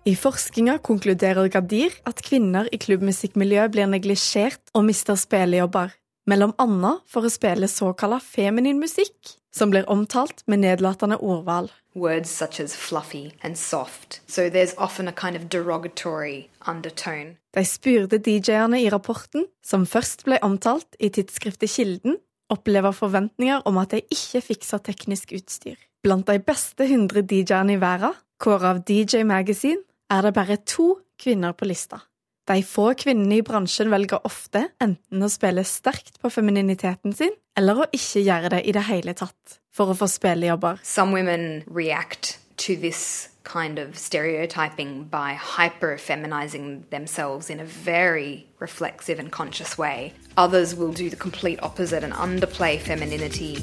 I 0.08 0.14
forskninga 0.16 0.78
konkluderer 0.80 1.50
Gadir 1.52 1.92
at 2.08 2.22
kvinner 2.24 2.68
i 2.72 2.78
klubbmusikkmiljøet 2.80 3.72
blir 3.74 3.88
neglisjert 3.92 4.70
og 4.72 4.86
mister 4.86 5.18
spillejobber, 5.20 5.90
mellom 6.30 6.54
annet 6.62 7.02
for 7.12 7.26
å 7.26 7.32
spille 7.32 7.68
såkalla 7.68 8.16
feminin 8.24 8.78
musikk, 8.80 9.34
som 9.52 9.68
blir 9.74 9.84
omtalt 9.92 10.46
med 10.46 10.62
nedlatende 10.62 11.18
ordvalg. 11.18 11.74
Words 11.92 12.30
such 12.32 12.56
as 12.62 12.72
fluffy 12.72 13.34
and 13.42 13.58
soft, 13.60 14.22
so 14.26 14.46
there's 14.48 14.72
often 14.78 15.08
a 15.08 15.12
kind 15.12 15.36
of 15.36 15.50
derogatory 15.52 16.48
undertone. 16.64 17.36
De 17.52 17.66
spurte 17.68 18.16
DJ-ene 18.16 18.80
i 18.80 18.88
rapporten, 18.94 19.44
som 19.60 19.84
først 19.84 20.24
ble 20.24 20.38
omtalt 20.46 20.96
i 21.00 21.10
tidsskriftet 21.12 21.74
Kilden, 21.74 22.16
opplever 22.48 22.96
forventninger 22.96 23.66
om 23.68 23.82
at 23.82 23.92
de 23.92 24.00
ikke 24.08 24.40
fikser 24.54 24.80
teknisk 24.88 25.36
utstyr. 25.36 25.76
Blant 26.00 26.30
de 26.30 26.38
beste 26.40 26.86
100 26.86 27.26
DJ-ene 27.28 27.76
i 27.76 27.82
verden, 27.82 28.16
kåret 28.38 28.70
av 28.70 28.82
DJ 28.86 29.26
Magazine, 29.26 29.82
er 30.10 30.22
det 30.22 30.34
bare 30.34 30.56
to 30.64 30.94
kvinner 31.20 31.52
på 31.52 31.68
lista. 31.68 32.00
De 32.48 32.62
få 32.64 32.94
kvinnene 32.96 33.40
i 33.40 33.44
bransjen 33.44 33.90
velger 33.92 34.24
ofte 34.24 34.70
enten 34.80 35.24
å 35.24 35.28
spille 35.28 35.64
sterkt 35.68 36.16
på 36.22 36.30
femininiteten 36.32 37.12
sin, 37.12 37.34
eller 37.58 37.82
å 37.82 37.88
ikke 37.92 38.22
gjøre 38.24 38.52
det 38.54 38.62
i 38.64 38.72
det 38.72 38.86
hele 38.88 39.12
tatt, 39.12 39.58
for 39.68 39.92
å 39.92 39.96
få 39.98 40.08
spillejobber. 40.08 40.80
Some 40.82 41.12
women 41.12 41.62
react 41.66 42.38
to 42.64 42.74
this 42.76 43.28
kind 43.44 43.78
of 43.78 43.98
stereotyping 43.98 45.04
by 45.04 45.34
hyper 45.34 45.98
feminizing 45.98 46.84
themselves 46.90 47.50
in 47.50 47.60
a 47.60 47.64
very 47.64 48.46
reflexive 48.60 49.18
and 49.18 49.30
conscious 49.30 49.76
way. 49.76 50.14
Others 50.36 50.74
will 50.74 50.92
do 50.92 51.10
the 51.10 51.16
complete 51.16 51.58
opposite 51.62 52.02
and 52.02 52.14
underplay 52.14 52.78
femininity. 52.78 53.56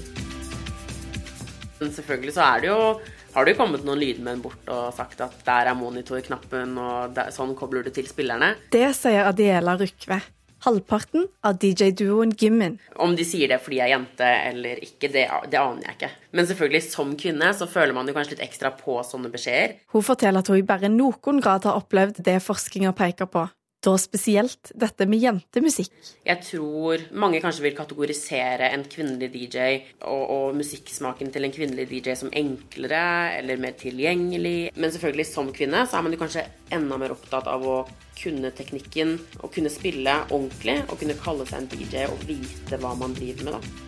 Men 1.79 1.91
selvfølgelig 1.91 2.33
så 2.33 2.41
er 2.41 2.59
det 2.59 2.67
jo 2.67 2.99
har 3.35 3.45
det 3.45 3.55
jo 3.55 3.59
kommet 3.59 3.83
noen 3.83 3.99
lydmenn 3.99 4.39
bort 4.43 4.69
og 4.71 4.93
sagt 4.95 5.19
at 5.25 5.35
der 5.43 5.67
er 5.67 5.75
monitorknappen, 5.75 6.77
og 6.79 7.15
der, 7.17 7.33
sånn 7.35 7.51
kobler 7.57 7.83
du 7.83 7.91
til 7.93 8.07
spillerne. 8.07 8.53
Det 8.71 8.87
sier 8.95 9.27
Adiela 9.27 9.75
Rykve, 9.79 10.21
halvparten 10.63 11.27
av 11.45 11.57
DJ-duoen 11.59 12.31
Gymmen. 12.39 12.77
Om 12.95 13.17
de 13.19 13.25
sier 13.27 13.51
det 13.51 13.59
fordi 13.63 13.81
jeg 13.81 13.89
er 13.89 13.93
jente 13.97 14.29
eller 14.51 14.79
ikke, 14.87 15.11
det, 15.11 15.25
det, 15.51 15.59
aner 15.59 15.89
jeg 15.89 15.97
ikke. 15.97 16.11
Men 16.31 16.47
selvfølgelig, 16.47 16.83
som 16.87 17.11
kvinne 17.19 17.51
så 17.59 17.67
føler 17.69 17.97
man 17.97 18.07
jo 18.07 18.15
kanskje 18.15 18.37
litt 18.37 18.47
ekstra 18.47 18.71
på 18.79 19.01
sånne 19.03 19.33
beskjeder. 19.33 19.75
Hun 19.91 20.07
forteller 20.07 20.39
at 20.39 20.53
hun 20.53 20.61
i 20.61 20.65
bare 20.71 20.91
noen 20.93 21.43
grad 21.43 21.67
har 21.67 21.81
opplevd 21.81 22.23
det 22.25 22.39
forskninga 22.45 22.95
peker 22.95 23.29
på. 23.31 23.45
Da 23.85 23.91
spesielt 24.01 24.71
dette 24.73 25.05
med 25.05 25.21
jentemusikk. 25.21 25.93
Jeg 26.25 26.41
tror 26.41 27.03
mange 27.21 27.37
kanskje 27.43 27.67
vil 27.67 27.75
kategorisere 27.77 28.71
en 28.73 28.85
kvinnelig 28.89 29.29
DJ 29.35 29.67
og, 29.99 30.23
og, 30.23 30.55
musikksmaken 30.57 31.29
til 31.33 31.45
en 31.45 31.53
kvinnelig 31.53 31.85
DJ 31.91 32.15
som 32.17 32.33
enklere 32.33 33.35
eller 33.37 33.61
mer 33.61 33.75
tilgjengelig. 33.77 34.71
Men 34.73 34.93
selvfølgelig 34.95 35.27
som 35.29 35.53
kvinne 35.53 35.83
så 35.85 35.99
er 35.99 36.07
man 36.07 36.15
jo 36.15 36.21
kanskje 36.23 36.47
enda 36.73 36.97
mer 36.97 37.13
opptatt 37.13 37.45
av 37.51 37.61
å 37.61 37.77
kunne 38.17 38.49
teknikken 38.57 39.19
og 39.43 39.53
kunne 39.53 39.69
spille 39.69 40.17
ordentlig 40.31 40.79
og 40.87 40.97
kunne 41.03 41.19
kalle 41.21 41.45
seg 41.45 41.61
en 41.61 41.69
DJ 41.75 42.07
og 42.09 42.25
vite 42.25 42.81
hva 42.81 42.95
man 42.97 43.13
driver 43.13 43.45
med, 43.45 43.59
da. 43.59 43.85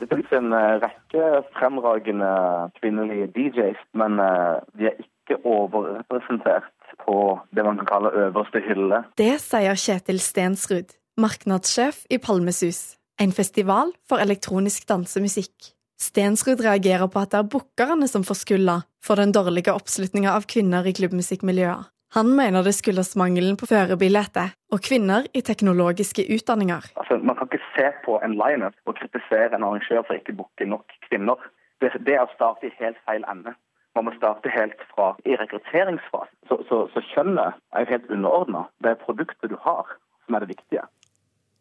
Det 0.00 0.08
finnes 0.08 0.30
en 0.32 0.54
eh, 0.56 0.80
rekke 0.80 1.24
fremragende 1.54 2.34
kvinnelige 2.80 3.30
DJs, 3.36 3.82
men 4.00 4.18
eh, 4.24 4.58
de 4.80 4.90
er 4.90 5.02
ikke 5.04 5.36
overrepresentert 5.46 6.72
på 7.04 7.18
det 7.56 7.64
man 7.66 7.80
kan 7.80 7.88
kalle 7.88 8.14
øverste 8.26 8.62
hylle. 8.64 9.04
Det 9.20 9.34
sier 9.42 9.78
Kjetil 9.78 10.20
Stensrud, 10.22 10.96
markedssjef 11.20 12.04
i 12.10 12.20
Palmesus, 12.22 12.96
en 13.20 13.34
festival 13.36 13.92
for 14.08 14.22
elektronisk 14.22 14.88
dansemusikk. 14.88 15.72
Stensrud 16.00 16.62
reagerer 16.64 17.10
på 17.12 17.20
at 17.20 17.34
det 17.34 17.42
er 17.42 17.48
bookerne 17.52 18.08
som 18.08 18.24
får 18.24 18.38
skylda 18.42 18.76
for 19.04 19.20
den 19.20 19.34
dårlige 19.36 19.74
oppslutninga 19.76 20.32
av 20.32 20.46
kvinner 20.48 20.86
i 20.88 20.94
klubbmusikkmiljøet. 20.96 21.90
Han 22.16 22.32
mener 22.34 22.64
det 22.66 22.72
skyldes 22.74 23.12
mangelen 23.20 23.54
på 23.60 23.68
førerbilde 23.70 24.48
og 24.74 24.80
kvinner 24.82 25.28
i 25.36 25.44
teknologiske 25.46 26.24
utdanninger. 26.34 26.88
Altså, 26.98 27.20
man 27.22 27.36
kan 27.38 27.46
ikke 27.46 27.68
se 27.76 27.86
på 28.06 28.16
en 28.24 28.34
lineup 28.34 28.74
og 28.86 28.96
kritisere 28.98 29.54
en 29.54 29.66
arrangør 29.66 30.02
for 30.08 30.18
ikke 30.18 30.34
å 30.34 30.40
booke 30.40 30.66
nok 30.66 30.96
kvinner. 31.06 31.38
Det, 31.80 31.92
det 32.06 32.16
er 32.16 32.24
å 32.24 32.32
starte 32.34 32.66
i 32.66 32.74
helt 32.80 32.98
feil 33.06 33.22
ende. 33.30 33.54
Man 33.96 34.06
må 34.06 34.14
starte 34.16 34.52
helt 34.54 34.82
fra 34.94 35.12
i 35.26 35.34
rekrutteringsfasen. 35.40 36.36
Så, 36.48 36.60
så, 36.68 36.84
så 36.94 37.02
kjønnet 37.12 37.58
er 37.74 37.84
jo 37.84 37.92
helt 37.92 38.10
underordna. 38.16 38.64
Det 38.82 38.92
er 38.92 39.02
produktet 39.04 39.50
du 39.50 39.58
har, 39.64 39.96
som 40.26 40.36
er 40.36 40.44
det 40.44 40.52
viktige. 40.54 40.86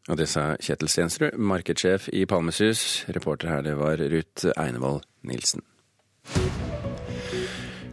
Og 0.10 0.18
det 0.18 0.30
sa 0.32 0.56
Kjetil 0.62 0.90
Stensrud, 0.90 1.38
markedssjef 1.38 2.10
i 2.14 2.26
Palmesus. 2.26 3.06
Reporter 3.16 3.52
her, 3.54 3.62
det 3.66 3.78
var 3.78 4.02
Ruth 4.02 4.50
Einevold 4.58 5.04
Nilsen. 5.22 5.66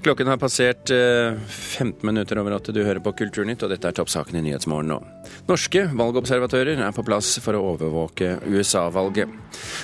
Klokken 0.07 0.29
har 0.31 0.37
passert 0.37 0.89
15 0.89 1.87
eh, 1.87 2.07
minutter 2.07 2.39
over 2.39 2.55
åtte. 2.55 2.71
Du 2.71 2.79
hører 2.85 3.01
på 3.03 3.11
Kulturnytt, 3.19 3.65
og 3.67 3.73
dette 3.73 3.89
er 3.91 3.97
toppsaken 3.99 4.37
i 4.39 4.43
Nyhetsmorgen 4.45 4.93
nå. 4.93 5.01
Norske 5.49 5.83
valgobservatører 5.99 6.79
er 6.79 6.95
på 6.95 7.03
plass 7.03 7.33
for 7.43 7.59
å 7.59 7.65
overvåke 7.73 8.37
USA-valget. 8.47 9.35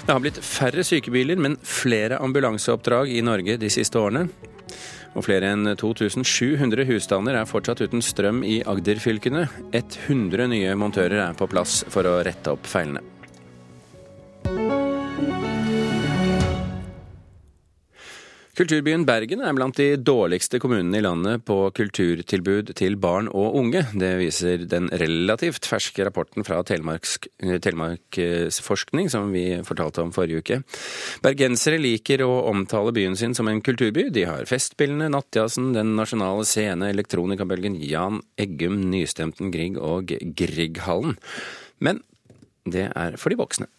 Det 0.07 0.15
har 0.15 0.23
blitt 0.23 0.39
færre 0.47 0.85
sykebiler, 0.87 1.43
men 1.43 1.59
flere 1.67 2.21
ambulanseoppdrag 2.23 3.11
i 3.11 3.25
Norge 3.27 3.59
de 3.59 3.75
siste 3.75 3.99
årene. 3.99 4.29
Og 5.19 5.27
flere 5.27 5.51
enn 5.57 5.75
2700 5.75 6.87
husstander 6.93 7.41
er 7.41 7.51
fortsatt 7.51 7.83
uten 7.83 8.05
strøm 8.07 8.45
i 8.47 8.61
Agder-fylkene. 8.63 9.49
100 9.75 10.53
nye 10.55 10.79
montører 10.79 11.19
er 11.27 11.35
på 11.35 11.51
plass 11.51 11.81
for 11.91 12.07
å 12.07 12.21
rette 12.23 12.55
opp 12.55 12.71
feilene. 12.71 13.03
Kulturbyen 18.53 19.07
Bergen 19.09 19.41
er 19.41 19.55
blant 19.57 19.79
de 19.81 19.95
dårligste 19.97 20.59
kommunene 20.61 20.99
i 20.99 21.05
landet 21.07 21.41
på 21.49 21.55
kulturtilbud 21.73 22.75
til 22.77 22.99
barn 23.01 23.31
og 23.33 23.57
unge. 23.57 23.81
Det 23.97 24.21
viser 24.21 24.69
den 24.69 24.93
relativt 25.01 25.65
ferske 25.65 26.05
rapporten 26.05 26.45
fra 26.45 26.61
Telemarksforskning 26.69 29.09
som 29.09 29.33
vi 29.33 29.57
fortalte 29.65 30.05
om 30.05 30.13
forrige 30.13 30.45
uke. 30.45 30.61
Bergensere 31.25 31.81
liker 31.81 32.21
å 32.27 32.45
omtale 32.53 32.93
byen 32.93 33.17
sin 33.17 33.33
som 33.33 33.49
en 33.49 33.65
kulturby. 33.65 34.13
De 34.13 34.29
har 34.29 34.45
Festspillene, 34.45 35.09
Nattjazzen, 35.17 35.73
Den 35.73 35.97
nasjonale 35.97 36.45
scene, 36.45 36.93
elektronikabølgen 36.93 37.81
Jan 37.81 38.21
Eggum, 38.37 38.85
Nystemten 38.93 39.49
Grieg 39.49 39.81
og 39.81 40.13
Grieghallen. 40.13 41.17
Men 41.81 42.05
det 42.69 42.93
er 42.93 43.17
for 43.17 43.33
de 43.33 43.41
voksne. 43.41 43.73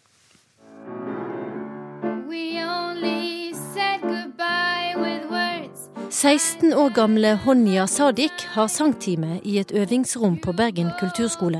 16 6.24 6.72
år 6.74 6.88
gamle 6.88 7.34
Honja 7.44 7.82
Sadik 7.86 8.46
har 8.54 8.68
sangtime 8.72 9.42
i 9.44 9.58
et 9.60 9.72
øvingsrom 9.76 10.38
på 10.40 10.52
Bergen 10.56 10.88
kulturskole. 10.96 11.58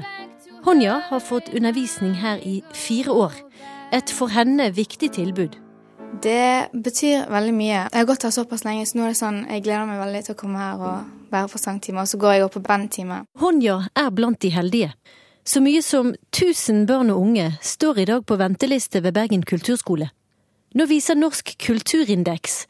Honja 0.64 0.94
har 1.04 1.18
fått 1.20 1.50
undervisning 1.52 2.14
her 2.16 2.38
i 2.40 2.62
fire 2.72 3.12
år. 3.12 3.34
Et 3.92 4.10
for 4.10 4.32
henne 4.32 4.70
viktig 4.72 5.10
tilbud. 5.12 5.58
Det 6.22 6.70
betyr 6.72 7.26
veldig 7.28 7.52
mye. 7.54 7.82
Jeg 7.92 7.98
har 7.98 8.06
gått 8.08 8.24
her 8.24 8.32
såpass 8.32 8.64
lenge, 8.64 8.86
så 8.88 8.96
nå 8.96 9.04
er 9.04 9.12
det 9.12 9.18
sånn, 9.18 9.42
jeg 9.50 9.64
gleder 9.66 9.84
meg 9.90 10.00
veldig 10.00 10.22
til 10.24 10.32
å 10.32 10.38
komme 10.40 10.62
her 10.62 10.80
og 10.80 11.28
være 11.34 11.50
på 11.52 11.60
sangtime. 11.60 12.00
Og 12.00 12.08
så 12.08 12.20
går 12.22 12.32
jeg 12.32 12.46
opp 12.46 12.56
på 12.56 12.62
bandtime. 12.64 13.18
Honja 13.42 13.74
er 13.92 14.08
blant 14.16 14.40
de 14.40 14.52
heldige. 14.54 14.94
Så 15.44 15.60
mye 15.60 15.82
som 15.84 16.14
1000 16.32 16.86
barn 16.88 17.12
og 17.12 17.20
unge 17.20 17.50
står 17.60 18.00
i 18.00 18.08
dag 18.14 18.24
på 18.24 18.40
venteliste 18.40 19.04
ved 19.04 19.12
Bergen 19.12 19.44
kulturskole. 19.44 20.08
Nå 20.72 20.88
viser 20.88 21.20
Norsk 21.20 21.52
kulturindeks 21.66 22.64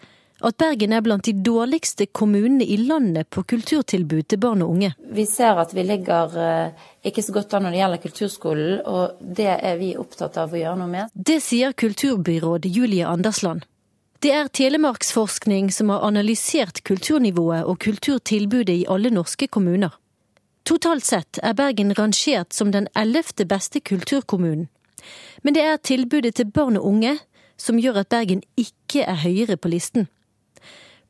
at 0.44 0.56
Bergen 0.60 0.92
er 0.92 1.02
blant 1.04 1.24
de 1.24 1.32
dårligste 1.32 2.06
kommunene 2.06 2.64
i 2.64 2.76
landet 2.80 3.30
på 3.32 3.42
kulturtilbud 3.48 4.28
til 4.28 4.40
barn 4.42 4.62
og 4.64 4.74
unge. 4.76 4.92
Vi 5.16 5.26
ser 5.28 5.60
at 5.60 5.74
vi 5.74 5.84
ligger 5.86 6.36
eh, 6.40 6.88
ikke 7.06 7.24
så 7.24 7.34
godt 7.36 7.54
an 7.56 7.66
når 7.66 7.74
det 7.74 7.80
gjelder 7.82 8.02
kulturskolen, 8.02 8.80
og 8.84 9.20
det 9.20 9.50
er 9.54 9.78
vi 9.80 9.94
opptatt 10.00 10.36
av 10.40 10.52
å 10.52 10.60
gjøre 10.60 10.80
noe 10.80 10.90
med. 10.90 11.14
Det 11.14 11.40
sier 11.44 11.72
kulturbyråd 11.72 12.68
Julie 12.68 13.06
Andersland. 13.08 13.64
Det 14.24 14.32
er 14.32 14.48
Telemarksforskning 14.48 15.68
som 15.72 15.90
har 15.92 16.04
analysert 16.06 16.80
kulturnivået 16.88 17.66
og 17.68 17.76
kulturtilbudet 17.84 18.78
i 18.84 18.86
alle 18.88 19.10
norske 19.12 19.48
kommuner. 19.52 19.92
Totalt 20.64 21.04
sett 21.04 21.38
er 21.44 21.52
Bergen 21.52 21.92
rangert 21.92 22.56
som 22.56 22.70
den 22.72 22.88
ellevte 22.96 23.44
beste 23.44 23.82
kulturkommunen. 23.84 24.70
Men 25.42 25.54
det 25.56 25.64
er 25.68 25.76
tilbudet 25.76 26.38
til 26.38 26.48
barn 26.48 26.78
og 26.80 26.86
unge 26.88 27.18
som 27.60 27.76
gjør 27.76 28.00
at 28.00 28.08
Bergen 28.08 28.40
ikke 28.56 29.04
er 29.04 29.20
høyere 29.26 29.58
på 29.60 29.68
listen. 29.68 30.08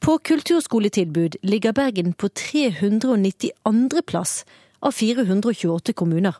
På 0.04 0.18
kulturskoletilbud 0.18 1.36
ligger 1.42 1.72
Bergen 1.72 2.12
på 2.12 2.28
392. 2.28 4.02
plass 4.06 4.46
av 4.80 4.92
428 4.92 5.92
kommuner. 5.92 6.34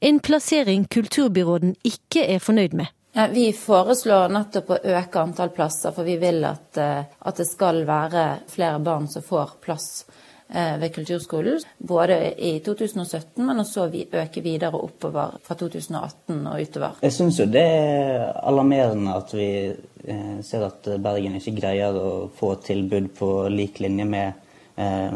En 0.00 0.20
plassering 0.20 0.84
kulturbyråden 0.84 1.74
ikke 1.82 2.22
er 2.22 2.38
fornøyd 2.38 2.76
med. 2.78 2.92
Vi 3.34 3.48
foreslår 3.58 4.30
nettopp 4.30 4.70
å 4.70 4.78
øke 4.94 5.24
antall 5.24 5.50
plasser, 5.50 5.90
for 5.90 6.06
vi 6.06 6.20
vil 6.22 6.44
at, 6.46 6.78
eh, 6.78 7.02
at 7.18 7.42
det 7.42 7.48
skal 7.50 7.82
være 7.82 8.46
flere 8.46 8.78
barn 8.78 9.08
som 9.10 9.26
får 9.26 9.58
plass 9.60 10.04
ved 10.50 10.90
kulturskolen. 10.94 11.62
Både 11.78 12.16
i 12.34 12.56
2017, 12.64 13.44
men 13.46 13.62
også 13.62 13.86
vi 13.92 14.04
øker 14.10 14.42
videre 14.42 14.74
oppover 14.74 15.36
fra 15.46 15.54
2018 15.54 16.40
og 16.46 16.60
utover. 16.60 17.00
Jeg 17.06 17.14
syns 17.14 17.38
jo 17.38 17.46
det 17.46 17.62
er 17.62 18.24
alarmerende 18.42 19.14
at 19.14 19.34
vi 19.36 19.50
eh, 19.70 20.38
ser 20.42 20.66
at 20.66 20.90
Bergen 21.02 21.38
ikke 21.38 21.54
greier 21.60 21.94
å 21.94 22.30
få 22.34 22.56
tilbud 22.66 23.12
på 23.18 23.32
lik 23.52 23.82
linje 23.84 24.08
med 24.10 24.46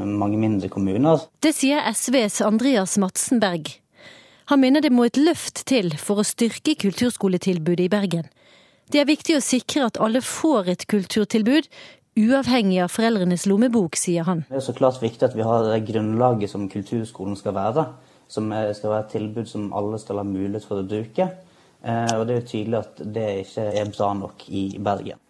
mange 0.04 0.36
mindre 0.36 0.68
kommuner. 0.68 1.22
Det 1.40 1.54
sier 1.56 1.86
SVs 1.88 2.42
Andreas 2.44 2.98
Madsenberg. 3.00 3.70
Han 4.52 4.60
mener 4.60 4.84
det 4.84 4.92
må 4.92 5.06
et 5.08 5.16
løft 5.16 5.62
til 5.70 5.94
for 5.96 6.20
å 6.20 6.26
styrke 6.26 6.74
kulturskoletilbudet 6.82 7.86
i 7.86 7.92
Bergen. 7.92 8.26
Det 8.92 9.00
er 9.00 9.08
viktig 9.08 9.38
å 9.38 9.44
sikre 9.44 9.86
at 9.88 10.00
alle 10.02 10.20
får 10.20 10.68
et 10.74 10.84
kulturtilbud, 10.90 11.70
uavhengig 12.18 12.80
av 12.84 12.92
foreldrenes 12.94 13.46
lommebok, 13.50 13.96
sier 13.98 14.26
han. 14.28 14.44
Det 14.48 14.60
er 14.60 14.66
så 14.66 14.74
klart 14.76 15.02
viktig 15.02 15.28
at 15.28 15.36
vi 15.36 15.46
har 15.46 15.66
det 15.70 15.84
grunnlaget 15.88 16.52
som 16.52 16.68
kulturskolen 16.70 17.38
skal 17.38 17.56
være. 17.56 17.88
Som 18.28 18.48
skal 18.50 18.90
være 18.90 19.04
et 19.04 19.16
tilbud 19.18 19.48
som 19.50 19.72
alle 19.76 19.98
skal 20.00 20.22
ha 20.22 20.26
mulighet 20.26 20.64
for 20.66 20.80
å 20.80 20.86
bruke. 20.88 21.28
Eh, 21.84 22.12
og 22.16 22.26
det 22.26 22.34
er 22.34 22.40
jo 22.40 22.48
tydelig 22.48 22.78
at 22.80 23.02
det 23.14 23.26
ikke 23.42 23.66
er 23.76 23.90
bra 23.92 24.14
nok 24.16 24.46
i 24.48 24.64
Bergen. 24.80 25.20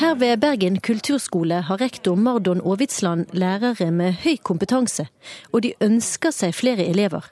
Her 0.00 0.14
ved 0.14 0.36
Bergen 0.40 0.80
kulturskole 0.80 1.60
har 1.68 1.80
rektor 1.80 2.14
Mardon 2.14 2.60
Aavitsland 2.60 3.26
lærere 3.32 3.90
med 3.90 4.22
høy 4.24 4.36
kompetanse, 4.42 5.08
og 5.52 5.62
de 5.62 5.74
ønsker 5.82 6.30
seg 6.30 6.54
flere 6.54 6.86
elever. 6.86 7.26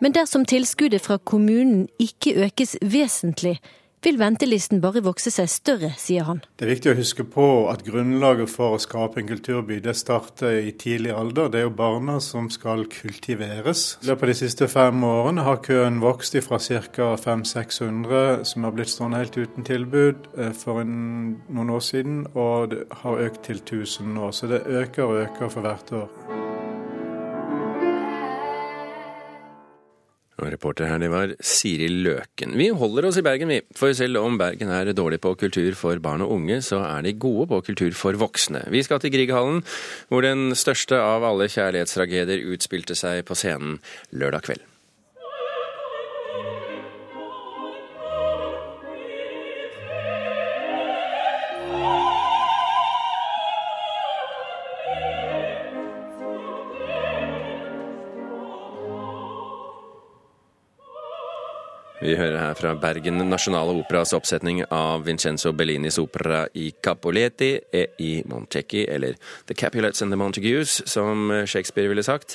Men 0.00 0.16
dersom 0.16 0.44
tilskuddet 0.48 1.04
fra 1.04 1.18
kommunen 1.18 1.86
ikke 2.00 2.34
økes 2.46 2.74
vesentlig, 2.82 3.60
vil 4.02 4.18
ventelisten 4.20 4.80
bare 4.82 5.02
vokse 5.04 5.30
seg 5.32 5.50
større, 5.50 5.92
sier 6.00 6.26
han. 6.28 6.42
Det 6.58 6.66
er 6.66 6.72
viktig 6.74 6.92
å 6.92 6.98
huske 6.98 7.26
på 7.28 7.46
at 7.70 7.84
grunnlaget 7.86 8.50
for 8.50 8.76
å 8.76 8.82
skape 8.82 9.22
en 9.22 9.30
kulturby 9.30 9.80
det 9.84 9.94
starter 9.98 10.58
i 10.62 10.72
tidlig 10.78 11.14
alder. 11.14 11.50
Det 11.52 11.62
er 11.62 11.66
jo 11.68 11.74
barna 11.82 12.18
som 12.22 12.50
skal 12.52 12.86
kultiveres. 12.92 13.84
I 14.02 14.10
løpet 14.10 14.28
av 14.28 14.32
de 14.32 14.38
siste 14.42 14.68
fem 14.72 15.04
årene 15.06 15.46
har 15.46 15.62
køen 15.64 16.00
vokst 16.02 16.38
fra 16.46 16.58
ca. 16.58 17.12
500-600 17.20 18.44
som 18.48 18.64
har 18.64 18.74
blitt 18.76 18.92
stående 18.92 19.20
helt 19.20 19.36
uten 19.36 19.66
tilbud 19.66 20.30
eh, 20.38 20.54
for 20.56 20.82
en, 20.82 20.94
noen 21.48 21.74
år 21.76 21.84
siden, 21.84 22.22
og 22.34 22.72
det 22.72 22.86
har 23.02 23.26
økt 23.26 23.44
til 23.48 23.60
1000 23.62 24.14
nå. 24.16 24.32
Så 24.32 24.50
det 24.50 24.64
øker 24.66 25.04
og 25.08 25.20
øker 25.26 25.52
for 25.52 25.66
hvert 25.66 25.94
år. 26.04 26.51
Reporter 30.40 30.88
her, 30.88 30.98
det 30.98 31.10
var 31.12 31.34
Siri 31.44 31.88
Løken. 31.88 32.56
Vi 32.58 32.70
holder 32.74 33.08
oss 33.08 33.18
i 33.20 33.24
Bergen, 33.26 33.52
vi. 33.52 33.60
For 33.76 33.92
selv 33.96 34.22
om 34.22 34.38
Bergen 34.40 34.72
er 34.72 34.92
dårlig 34.96 35.20
på 35.22 35.34
kultur 35.38 35.76
for 35.78 36.00
barn 36.02 36.24
og 36.24 36.32
unge, 36.38 36.60
så 36.64 36.80
er 36.86 37.04
de 37.04 37.12
gode 37.12 37.48
på 37.52 37.60
kultur 37.68 37.92
for 37.98 38.18
voksne. 38.18 38.64
Vi 38.72 38.82
skal 38.82 39.02
til 39.02 39.12
Grieghallen, 39.14 39.62
hvor 40.08 40.24
den 40.24 40.56
største 40.58 40.98
av 40.98 41.26
alle 41.28 41.50
kjærlighetstragedier 41.52 42.48
utspilte 42.54 42.96
seg 42.98 43.24
på 43.28 43.38
scenen 43.38 43.80
lørdag 44.10 44.48
kveld. 44.48 44.71
Vi 62.02 62.16
hører 62.18 62.34
her 62.40 62.56
fra 62.58 62.72
Bergen 62.74 63.20
Nasjonale 63.30 63.76
Operas 63.78 64.10
oppsetning 64.16 64.64
av 64.74 65.04
Vincenzo 65.06 65.52
Bellinis 65.54 66.00
opera 66.02 66.40
i 66.58 66.72
Capoleti 66.82 67.52
e 67.70 67.82
i 68.02 68.10
Montecchi, 68.26 68.82
eller 68.90 69.14
The 69.46 69.54
Capulets 69.54 70.02
and 70.02 70.10
the 70.10 70.18
Montagues, 70.18 70.80
som 70.90 71.30
Shakespeare 71.46 71.92
ville 71.92 72.02
sagt. 72.02 72.34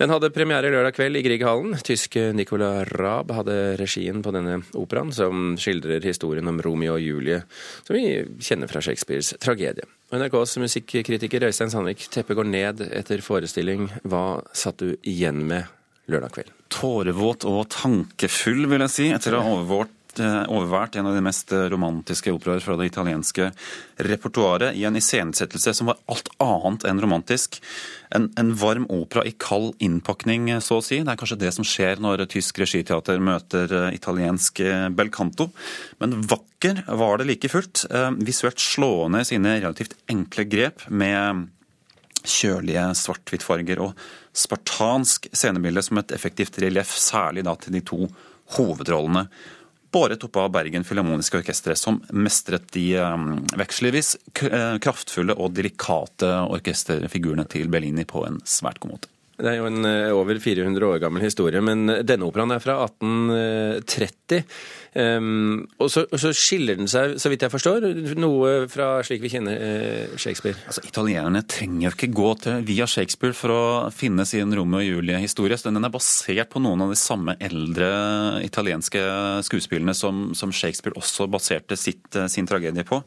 Den 0.00 0.10
hadde 0.10 0.32
premiere 0.34 0.74
lørdag 0.74 0.98
kveld 0.98 1.20
i 1.20 1.22
Grieghallen. 1.22 1.78
Tyske 1.86 2.32
Nicola 2.34 2.82
Raab 2.90 3.30
hadde 3.36 3.56
regien 3.78 4.26
på 4.26 4.34
denne 4.34 4.58
operaen, 4.74 5.14
som 5.14 5.54
skildrer 5.54 6.02
historien 6.02 6.50
om 6.50 6.58
Romeo 6.66 6.98
og 6.98 7.06
Julie, 7.06 7.44
som 7.86 7.94
vi 7.94 8.24
kjenner 8.42 8.66
fra 8.66 8.82
Shakespeares 8.82 9.36
tragedie. 9.38 9.86
NRKs 10.10 10.58
musikkritiker 10.66 11.46
Øystein 11.46 11.70
Sandvik, 11.70 12.08
teppet 12.10 12.42
går 12.42 12.50
ned 12.50 12.86
etter 12.90 13.22
forestilling. 13.22 13.86
Hva 14.02 14.42
satt 14.50 14.82
du 14.82 14.96
igjen 15.06 15.46
med 15.46 15.70
lørdag 16.10 16.40
kveld? 16.40 16.55
Tårevåt 16.72 17.46
og 17.48 17.68
tankefull, 17.72 18.66
vil 18.70 18.84
jeg 18.86 18.92
si, 18.92 19.06
etter 19.14 19.36
å 19.36 19.42
ha 19.44 19.52
overvært 19.58 20.20
eh, 20.22 20.42
overvært 20.50 20.96
en 20.96 21.10
av 21.10 21.16
de 21.16 21.22
mest 21.24 21.52
romantiske 21.52 22.32
operaer 22.32 22.64
fra 22.64 22.76
det 22.80 22.88
italienske 22.88 23.50
repertoaret 24.06 24.76
i 24.76 24.86
en 24.88 24.96
iscenesettelse 24.98 25.74
som 25.76 25.90
var 25.90 26.00
alt 26.10 26.30
annet 26.42 26.86
enn 26.88 27.02
romantisk. 27.04 27.60
En, 28.16 28.30
en, 28.40 28.54
varm 28.56 28.86
opera 28.92 29.26
i 29.28 29.34
kald 29.38 29.74
innpakning, 29.82 30.48
så 30.64 30.80
å 30.80 30.84
si. 30.84 31.02
Det 31.04 31.12
er 31.12 31.20
kanskje 31.20 31.40
det 31.42 31.52
som 31.56 31.66
skjer 31.66 32.00
når 32.02 32.24
tysk 32.32 32.62
regiteater 32.62 33.22
møter 33.22 33.76
eh, 33.82 33.90
italiensk 33.98 34.62
eh, 34.64 34.86
bel 34.96 35.12
canto. 35.14 35.50
Men 36.02 36.18
vakker 36.22 36.86
var 36.98 37.20
det 37.20 37.28
like 37.28 37.50
fullt. 37.52 37.84
Visuelt 38.24 38.62
slående 38.62 39.20
sine 39.28 39.58
relativt 39.60 39.94
enkle 40.10 40.46
grep 40.48 40.86
med 40.88 41.46
kjølige 42.26 42.84
svart-hvitt-farger 43.00 43.82
og 43.84 44.06
spartansk 44.36 45.30
scenebilde 45.32 45.84
som 45.86 46.00
et 46.02 46.14
effektivt 46.16 46.58
relieff, 46.62 46.92
særlig 47.00 47.46
da 47.46 47.56
til 47.60 47.78
de 47.78 47.84
to 47.86 48.00
hovedrollene. 48.56 49.26
Båret 49.94 50.24
opp 50.26 50.36
av 50.42 50.50
Bergen 50.52 50.84
Filharmoniske 50.84 51.40
Orkestre, 51.40 51.76
som 51.78 52.02
mestret 52.12 52.66
de 52.74 52.88
um, 53.00 53.38
eh, 53.56 54.78
kraftfulle 54.82 55.36
og 55.38 55.54
delikate 55.56 56.32
orkesterfigurene 56.52 57.46
til 57.48 57.70
Bellini 57.72 58.04
på 58.08 58.26
en 58.26 58.40
svært 58.44 58.82
god 58.82 58.96
måte. 58.96 59.12
Det 59.36 59.50
er 59.50 59.58
jo 59.60 59.68
en 59.68 59.84
eh, 59.84 60.12
over 60.16 60.38
400 60.40 60.86
år 60.88 61.00
gammel 61.00 61.24
historie, 61.24 61.60
men 61.64 61.86
denne 62.08 62.28
operaen 62.28 62.56
er 62.56 62.62
fra 62.64 62.80
1830. 62.88 64.25
Um, 64.96 65.66
og 65.76 65.90
så, 65.92 66.06
så, 66.16 66.30
skiller 66.32 66.78
den 66.78 66.88
seg, 66.88 67.18
så 67.20 67.28
vidt 67.28 67.44
jeg 67.44 67.52
forstår, 67.52 67.84
noe 68.16 68.64
fra 68.72 69.02
slik 69.04 69.20
vi 69.20 69.30
kjenner 69.34 69.58
uh, 69.60 70.16
Shakespeare. 70.16 70.56
Altså, 70.66 70.82
Italienerne 70.88 71.42
trenger 71.44 71.92
ikke 71.92 72.08
gå 72.16 72.30
til, 72.40 72.64
via 72.66 72.88
Shakespeare 72.88 73.36
for 73.36 73.52
å 73.52 73.64
finne 73.94 74.24
sin 74.28 74.54
Romeo 74.56 74.80
og 74.80 74.88
Julie-historie. 74.88 75.58
Den 75.66 75.84
er 75.84 75.92
basert 75.92 76.50
på 76.52 76.62
noen 76.64 76.86
av 76.86 76.94
de 76.94 76.98
samme 76.98 77.36
eldre 77.44 77.90
italienske 78.46 79.02
skuespillene 79.46 79.94
som, 79.96 80.30
som 80.38 80.54
Shakespeare 80.54 80.96
også 80.96 81.28
baserte 81.30 81.76
sitt, 81.78 82.08
eh, 82.16 82.28
sin 82.32 82.48
tragedie 82.48 82.86
på. 82.86 83.02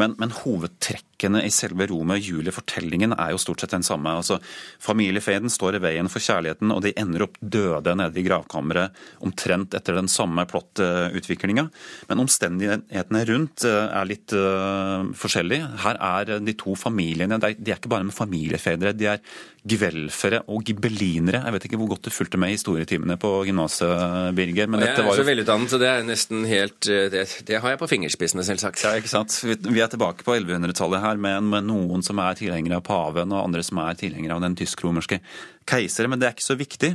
Men, 0.00 0.16
men 0.20 0.32
hovedtrekkene 0.40 1.44
i 1.44 1.52
selve 1.52 1.88
Romeo 1.90 2.16
og 2.16 2.30
Julie-fortellingen 2.30 3.14
er 3.16 3.34
jo 3.34 3.42
stort 3.42 3.62
sett 3.62 3.76
den 3.76 3.86
samme. 3.86 4.16
Altså, 4.22 4.40
Familiefeden 4.82 5.52
står 5.52 5.78
i 5.78 5.84
veien 5.84 6.10
for 6.12 6.24
kjærligheten, 6.24 6.72
og 6.72 6.82
de 6.84 6.94
ender 6.96 7.26
opp 7.28 7.36
døde 7.40 7.96
nede 7.98 8.20
i 8.20 8.26
gravkammeret 8.26 8.96
omtrent 9.24 9.76
etter 9.76 10.00
den 10.00 10.10
samme 10.10 10.46
utviklinga. 10.56 11.66
Men 12.08 12.22
omstendighetene 12.24 13.24
rundt 13.30 13.66
eh, 13.66 13.98
er 14.00 14.08
litt 14.08 14.34
uh, 14.36 15.06
forskjellige. 15.16 15.68
Her 15.84 16.00
er 16.00 16.32
de 16.44 16.54
to 16.58 16.76
familiene 16.78 17.38
De 17.42 17.52
er 17.52 17.78
ikke 17.78 17.92
bare 17.92 18.06
med 18.06 18.16
familiefedre, 18.16 18.94
de 18.96 19.10
er 19.16 19.22
gvelfere 19.66 20.42
og 20.52 20.62
gibellinere. 20.66 21.42
Jeg 21.44 21.54
vet 21.56 21.66
ikke 21.68 21.80
hvor 21.80 21.90
godt 21.94 22.06
du 22.06 22.14
fulgte 22.14 22.38
med 22.40 22.52
i 22.52 22.56
historietimene 22.56 23.16
på 23.20 23.30
gymnaset, 23.48 24.34
Birger. 24.36 24.70
Men 24.70 24.84
jeg 24.84 24.94
er 24.94 25.10
så 25.18 25.26
velutdannet, 25.26 25.72
så 25.72 25.80
det 25.82 25.90
er 25.90 26.06
nesten 26.06 26.46
helt 26.48 26.90
eh, 26.90 27.08
det, 27.12 27.26
det, 27.48 27.60
har 27.62 27.74
jeg 27.74 27.82
på 27.82 27.90
fingerspissene, 27.90 28.46
selvsagt. 28.46 28.84
Ja, 28.86 28.94
ikke 29.00 29.12
sant. 29.12 29.34
Vi 29.42 29.82
er 29.82 29.90
tilbake 29.92 30.26
på 30.26 30.36
1100-tallet 30.36 31.02
her 31.02 31.20
med, 31.20 31.50
med 31.50 31.68
noen 31.70 32.06
som 32.06 32.22
er 32.22 32.38
tilhengere 32.38 32.80
av 32.80 32.86
paven, 32.86 33.34
og 33.34 33.42
andre 33.48 33.64
som 33.66 33.82
er 33.82 33.98
tilhengere 33.98 34.38
av 34.38 34.44
den 34.46 34.58
tysk-romerske 34.58 35.20
keisere, 35.68 36.10
men 36.10 36.20
det 36.20 36.28
er 36.28 36.36
ikke 36.36 36.46
så 36.46 36.58
viktig. 36.58 36.92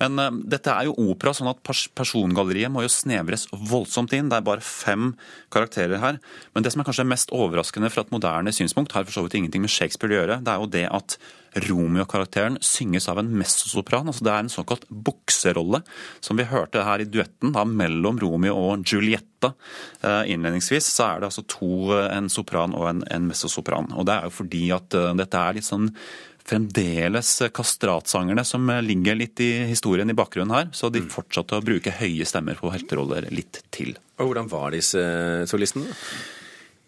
Men 0.00 0.20
uh, 0.20 0.40
dette 0.54 0.72
er 0.72 0.88
jo 0.88 0.96
opera, 1.10 1.34
sånn 1.36 1.52
at 1.52 1.62
pers 1.66 1.86
persongalleriet 1.94 2.72
må 2.72 2.84
jo 2.84 2.92
snevres 2.92 3.46
voldsomt 3.52 4.14
inn. 4.16 4.30
Det 4.32 4.40
er 4.40 4.48
bare 4.48 4.64
fem 4.64 5.12
karakterer 5.54 6.02
her. 6.02 6.20
Men 6.56 6.66
det 6.66 6.74
som 6.74 6.82
er 6.82 6.88
kanskje 6.88 7.08
mest 7.08 7.34
overraskende 7.34 7.92
fra 7.92 8.04
et 8.04 8.12
moderne 8.14 8.54
synspunkt, 8.54 8.96
har 8.96 9.06
for 9.06 9.16
så 9.16 9.26
vidt 9.26 9.38
ingenting 9.40 9.64
med 9.64 9.72
Shakespeare 9.72 10.14
å 10.14 10.20
gjøre, 10.22 10.42
det 10.44 10.54
er 10.54 10.62
jo 10.62 10.74
det 10.74 10.86
at 10.90 11.18
Romeo-karakteren 11.54 12.58
synges 12.64 13.06
av 13.08 13.20
en 13.20 13.30
messosopran. 13.38 14.08
altså 14.10 14.24
Det 14.24 14.32
er 14.32 14.42
en 14.42 14.50
såkalt 14.50 14.88
bukserolle, 14.90 15.82
som 16.20 16.36
vi 16.36 16.48
hørte 16.50 16.82
her 16.82 17.00
i 17.00 17.06
duetten 17.06 17.54
da, 17.54 17.64
mellom 17.64 18.18
Romeo 18.18 18.56
og 18.58 18.82
Giulietta. 18.82 19.52
Eh, 20.02 20.34
innledningsvis 20.34 20.88
så 20.90 21.12
er 21.12 21.20
det 21.20 21.30
altså 21.30 21.46
to, 21.46 21.92
eh, 21.94 22.10
en 22.16 22.28
sopran 22.28 22.74
og 22.74 22.88
en, 22.88 23.04
en 23.10 23.28
messosopran. 23.30 23.92
Og 23.94 24.06
det 24.06 24.16
er 24.16 24.28
jo 24.28 24.38
fordi 24.42 24.64
at 24.74 24.90
dette 24.90 25.38
er 25.38 25.54
litt 25.54 25.68
sånn 25.68 25.92
fremdeles 26.44 27.30
kastratsangerne 27.56 28.44
som 28.44 28.68
ligger 28.84 29.16
litt 29.16 29.40
i 29.40 29.50
historien 29.70 30.10
i 30.10 30.16
bakgrunnen 30.16 30.54
her. 30.54 30.70
Så 30.76 30.90
de 30.92 31.04
mm. 31.04 31.10
fortsatte 31.12 31.58
å 31.58 31.64
bruke 31.64 31.94
høye 31.98 32.28
stemmer 32.28 32.58
på 32.60 32.72
helteroller 32.74 33.30
litt 33.32 33.62
til. 33.74 33.94
Og 34.20 34.30
Hvordan 34.30 34.50
var 34.52 34.74
disse 34.76 35.04
solistene? 35.50 35.96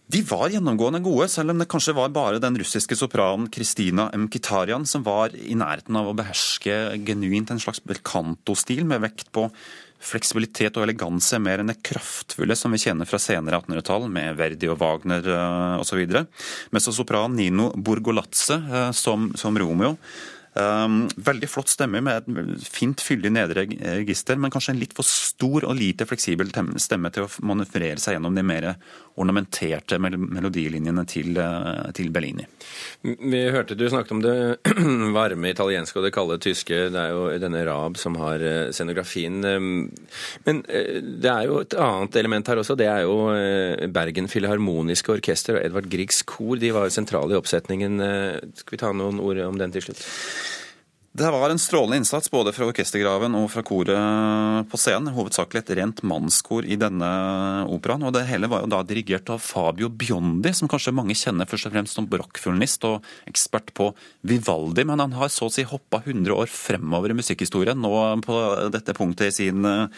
De 0.07 0.21
var 0.23 0.53
gjennomgående 0.55 1.01
gode, 1.03 1.27
selv 1.33 1.51
om 1.51 1.59
det 1.59 1.67
kanskje 1.67 1.97
var 1.97 2.13
bare 2.15 2.39
den 2.39 2.55
russiske 2.61 2.95
sopranen 2.95 3.49
Kristina 3.51 4.07
Mkhitaryan 4.15 4.87
som 4.87 5.03
var 5.03 5.35
i 5.35 5.57
nærheten 5.59 5.99
av 5.99 6.13
å 6.13 6.15
beherske 6.15 6.77
genuint 7.03 7.51
en 7.51 7.63
slags 7.63 7.83
belcanto-stil, 7.83 8.85
med 8.87 9.03
vekt 9.03 9.33
på 9.35 9.49
fleksibilitet 10.03 10.77
og 10.77 10.87
eleganse 10.87 11.41
mer 11.43 11.63
enn 11.63 11.73
det 11.73 11.81
kraftfulle 11.87 12.57
som 12.59 12.75
vi 12.75 12.81
kjenner 12.83 13.09
fra 13.09 13.21
senere 13.23 13.61
1800-tall, 13.63 14.09
med 14.13 14.39
Verdi 14.39 14.71
og 14.71 14.81
Wagner 14.83 15.27
osv. 15.81 16.03
Mens 16.75 16.89
sopran 16.95 17.37
Nino 17.37 17.71
Borgolatze 17.77 18.61
uh, 18.71 18.91
som, 18.97 19.31
som 19.39 19.59
Romeo 19.59 19.97
veldig 20.57 21.49
flott 21.51 21.69
stemme 21.69 22.01
med 22.05 22.31
et 22.31 22.69
fint 22.73 23.01
fyldig 23.03 23.33
nedre 23.35 23.67
register, 23.67 24.39
men 24.41 24.53
kanskje 24.53 24.73
en 24.73 24.81
litt 24.81 24.95
for 24.97 25.05
stor 25.05 25.67
og 25.69 25.77
lite 25.77 26.07
fleksibel 26.09 26.49
stemme 26.81 27.11
til 27.13 27.27
å 27.27 27.33
manøvrere 27.45 28.01
seg 28.01 28.17
gjennom 28.17 28.37
de 28.37 28.45
mer 28.47 28.71
ornamenterte 29.17 29.99
melodilinjene 30.01 31.05
til, 31.09 31.37
uh, 31.41 31.89
til 31.97 32.11
Bellini. 32.13 32.45
Vi 33.03 33.43
hørte 33.53 33.77
du 33.79 33.87
snakket 33.89 34.15
om 34.17 34.23
det 34.25 34.37
varme 35.17 35.53
italienske 35.53 36.01
og 36.01 36.07
det 36.07 36.13
kalde 36.17 36.39
tyske. 36.43 36.81
Det 36.93 37.01
er 37.01 37.15
jo 37.15 37.29
denne 37.41 37.65
Rab 37.69 37.97
som 38.01 38.19
har 38.21 38.45
uh, 38.45 38.73
scenografien. 38.77 39.41
Um, 39.45 39.71
men 40.49 40.63
det 40.67 41.33
er 41.33 41.49
jo 41.49 41.63
et 41.65 41.79
annet 41.81 42.21
element 42.21 42.53
her 42.53 42.61
også. 42.61 42.77
Det 42.79 42.89
er 42.91 43.05
jo 43.07 43.17
Bergen 43.93 44.29
Filharmoniske 44.31 45.17
Orkester 45.17 45.59
og 45.59 45.65
Edvard 45.65 45.89
Griegs 45.93 46.23
kor. 46.29 46.57
De 46.61 46.73
var 46.77 46.93
sentrale 46.93 47.35
i 47.35 47.41
oppsetningen. 47.41 48.01
Skal 48.61 48.77
vi 48.77 48.81
ta 48.81 48.93
noen 48.97 49.21
ord 49.23 49.41
om 49.47 49.61
den 49.61 49.75
til 49.75 49.89
slutt? 49.89 50.05
Det 51.17 51.31
var 51.31 51.51
en 51.51 51.59
strålende 51.59 51.97
innsats 51.97 52.29
både 52.31 52.53
fra 52.53 52.67
orkestergraven 52.69 53.33
og 53.39 53.47
fra 53.49 53.63
koret 53.65 54.67
på 54.69 54.79
scenen. 54.81 55.15
Hovedsakelig 55.17 55.63
et 55.63 55.71
rent 55.79 56.01
mannskor 56.05 56.67
i 56.69 56.77
denne 56.77 57.09
operaen. 57.73 58.03
og 58.05 58.13
Det 58.13 58.27
hele 58.29 58.51
var 58.53 58.65
jo 58.65 58.69
da 58.75 58.83
dirigert 58.85 59.31
av 59.33 59.41
Fabio 59.41 59.89
Biondi, 59.89 60.53
som 60.53 60.69
kanskje 60.69 60.93
mange 60.93 61.17
kjenner 61.17 61.49
først 61.49 61.71
og 61.71 61.73
fremst 61.73 61.97
som 61.97 62.09
barokkfiolinist 62.11 62.85
og 62.89 63.07
ekspert 63.31 63.73
på 63.79 63.87
Vivaldi. 64.29 64.85
Men 64.85 65.01
han 65.07 65.15
har 65.17 65.31
så 65.33 65.49
å 65.49 65.55
si 65.55 65.65
hoppa 65.65 66.03
100 66.03 66.35
år 66.37 66.53
fremover 66.53 67.15
i 67.15 67.17
musikkhistorien 67.17 67.81
nå 67.81 67.95
på 68.27 68.43
dette 68.75 68.97
punktet 68.99 69.31
i 69.31 69.37
sin 69.39 69.65
eh, 69.65 69.89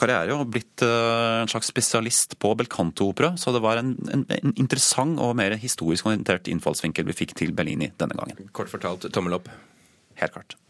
karriere 0.00 0.38
og 0.38 0.54
blitt 0.54 0.86
eh, 0.86 1.42
en 1.42 1.52
slags 1.52 1.68
spesialist 1.68 2.38
på 2.40 2.54
belcanto-opera. 2.62 3.34
Så 3.36 3.52
det 3.52 3.60
var 3.66 3.82
en, 3.82 3.92
en, 4.08 4.24
en 4.38 4.56
interessant 4.56 5.20
og 5.20 5.36
mer 5.36 5.58
historisk 5.60 6.08
orientert 6.08 6.48
innfallsvinkel 6.48 7.12
vi 7.12 7.18
fikk 7.20 7.36
til 7.42 7.52
Bellini 7.52 7.92
denne 8.00 8.16
gangen. 8.16 8.48
Kort 8.56 8.72
fortalt 8.72 9.10
tommel 9.12 9.36
opp. 9.36 9.52
Helt 10.22 10.32
klart. 10.32 10.61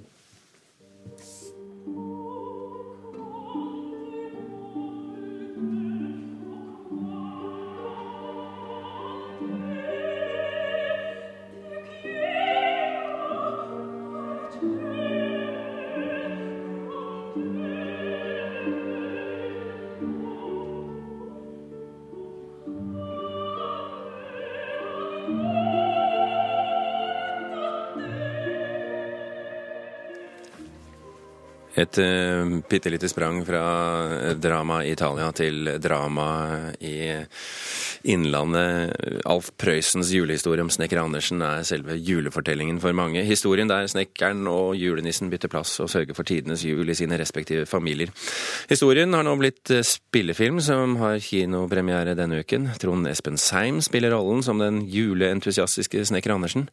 Et 31.74 31.98
uh, 31.98 32.58
bitte 32.68 32.90
lite 32.92 33.08
sprang 33.08 33.40
fra 33.48 33.62
drama 34.34 34.82
i 34.84 34.90
Italia 34.92 35.30
til 35.32 35.70
drama 35.80 36.28
i 36.84 36.96
Innlandet. 38.08 38.92
Alf 39.28 39.50
Prøysens 39.60 40.10
julehistorie 40.14 40.62
om 40.64 40.70
snekker 40.72 41.00
Andersen 41.02 41.42
er 41.44 41.62
selve 41.66 41.96
julefortellingen 41.96 42.80
for 42.82 42.94
mange. 42.96 43.22
Historien 43.26 43.70
der 43.70 43.88
snekkeren 43.90 44.46
og 44.50 44.74
julenissen 44.78 45.30
bytter 45.32 45.52
plass 45.52 45.78
og 45.82 45.90
sørger 45.92 46.16
for 46.16 46.26
tidenes 46.28 46.64
jul 46.66 46.88
i 46.90 46.96
sine 46.98 47.18
respektive 47.20 47.66
familier. 47.70 48.10
Historien 48.70 49.14
har 49.14 49.26
nå 49.26 49.36
blitt 49.40 49.70
eh, 49.74 49.84
spillefilm, 49.86 50.60
som 50.64 50.98
har 51.02 51.22
kinopremiere 51.22 52.16
denne 52.18 52.42
uken. 52.42 52.70
Trond 52.82 53.08
Espen 53.10 53.38
Seim 53.40 53.82
spiller 53.84 54.14
rollen 54.16 54.42
som 54.42 54.62
den 54.62 54.82
juleentusiastiske 54.90 56.04
snekker 56.10 56.34
Andersen, 56.34 56.68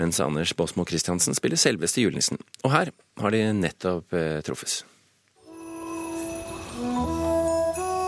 mens 0.00 0.20
Anders 0.24 0.54
Båsmo 0.56 0.88
Christiansen 0.88 1.36
spiller 1.36 1.60
selveste 1.60 2.04
julenissen. 2.04 2.40
Og 2.64 2.74
her 2.74 2.94
har 3.20 3.36
de 3.36 3.44
nettopp 3.60 4.16
eh, 4.16 4.40
truffes. 4.46 4.82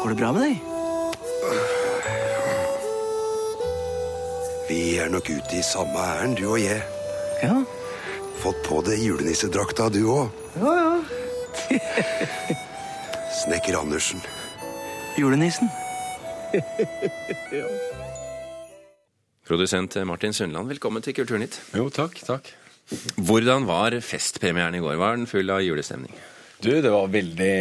Går 0.02 0.14
det 0.14 0.18
bra 0.18 0.32
med 0.34 0.48
deg? 0.48 0.71
Vi 4.72 4.94
er 4.96 5.10
nok 5.12 5.26
ute 5.28 5.58
i 5.58 5.62
samme 5.66 6.00
ærend, 6.00 6.38
du 6.40 6.46
og 6.48 6.60
jeg. 6.62 6.78
Ja. 7.42 7.58
Fått 8.40 8.62
på 8.64 8.78
deg 8.86 9.02
julenissedrakta, 9.04 9.90
du 9.92 10.06
òg. 10.08 10.38
Ja, 10.56 10.72
ja. 10.78 11.80
Snekker 13.42 13.76
Andersen. 13.82 14.22
Julenissen. 15.20 15.68
ja. 17.60 17.68
Produsent 19.44 19.98
Martin 20.08 20.32
Sundland, 20.32 20.72
velkommen 20.72 21.04
til 21.04 21.18
Kulturnytt. 21.20 21.60
Jo, 21.76 21.90
takk, 21.92 22.16
takk. 22.24 22.48
Hvordan 23.20 23.68
var 23.68 23.98
festpremieren 24.00 24.78
i 24.78 24.80
går? 24.80 24.96
Var 24.96 25.20
den 25.20 25.28
full 25.28 25.52
av 25.52 25.60
julestemning? 25.66 26.16
Du, 26.62 26.70
det 26.78 26.90
var 26.94 27.08
veldig, 27.10 27.54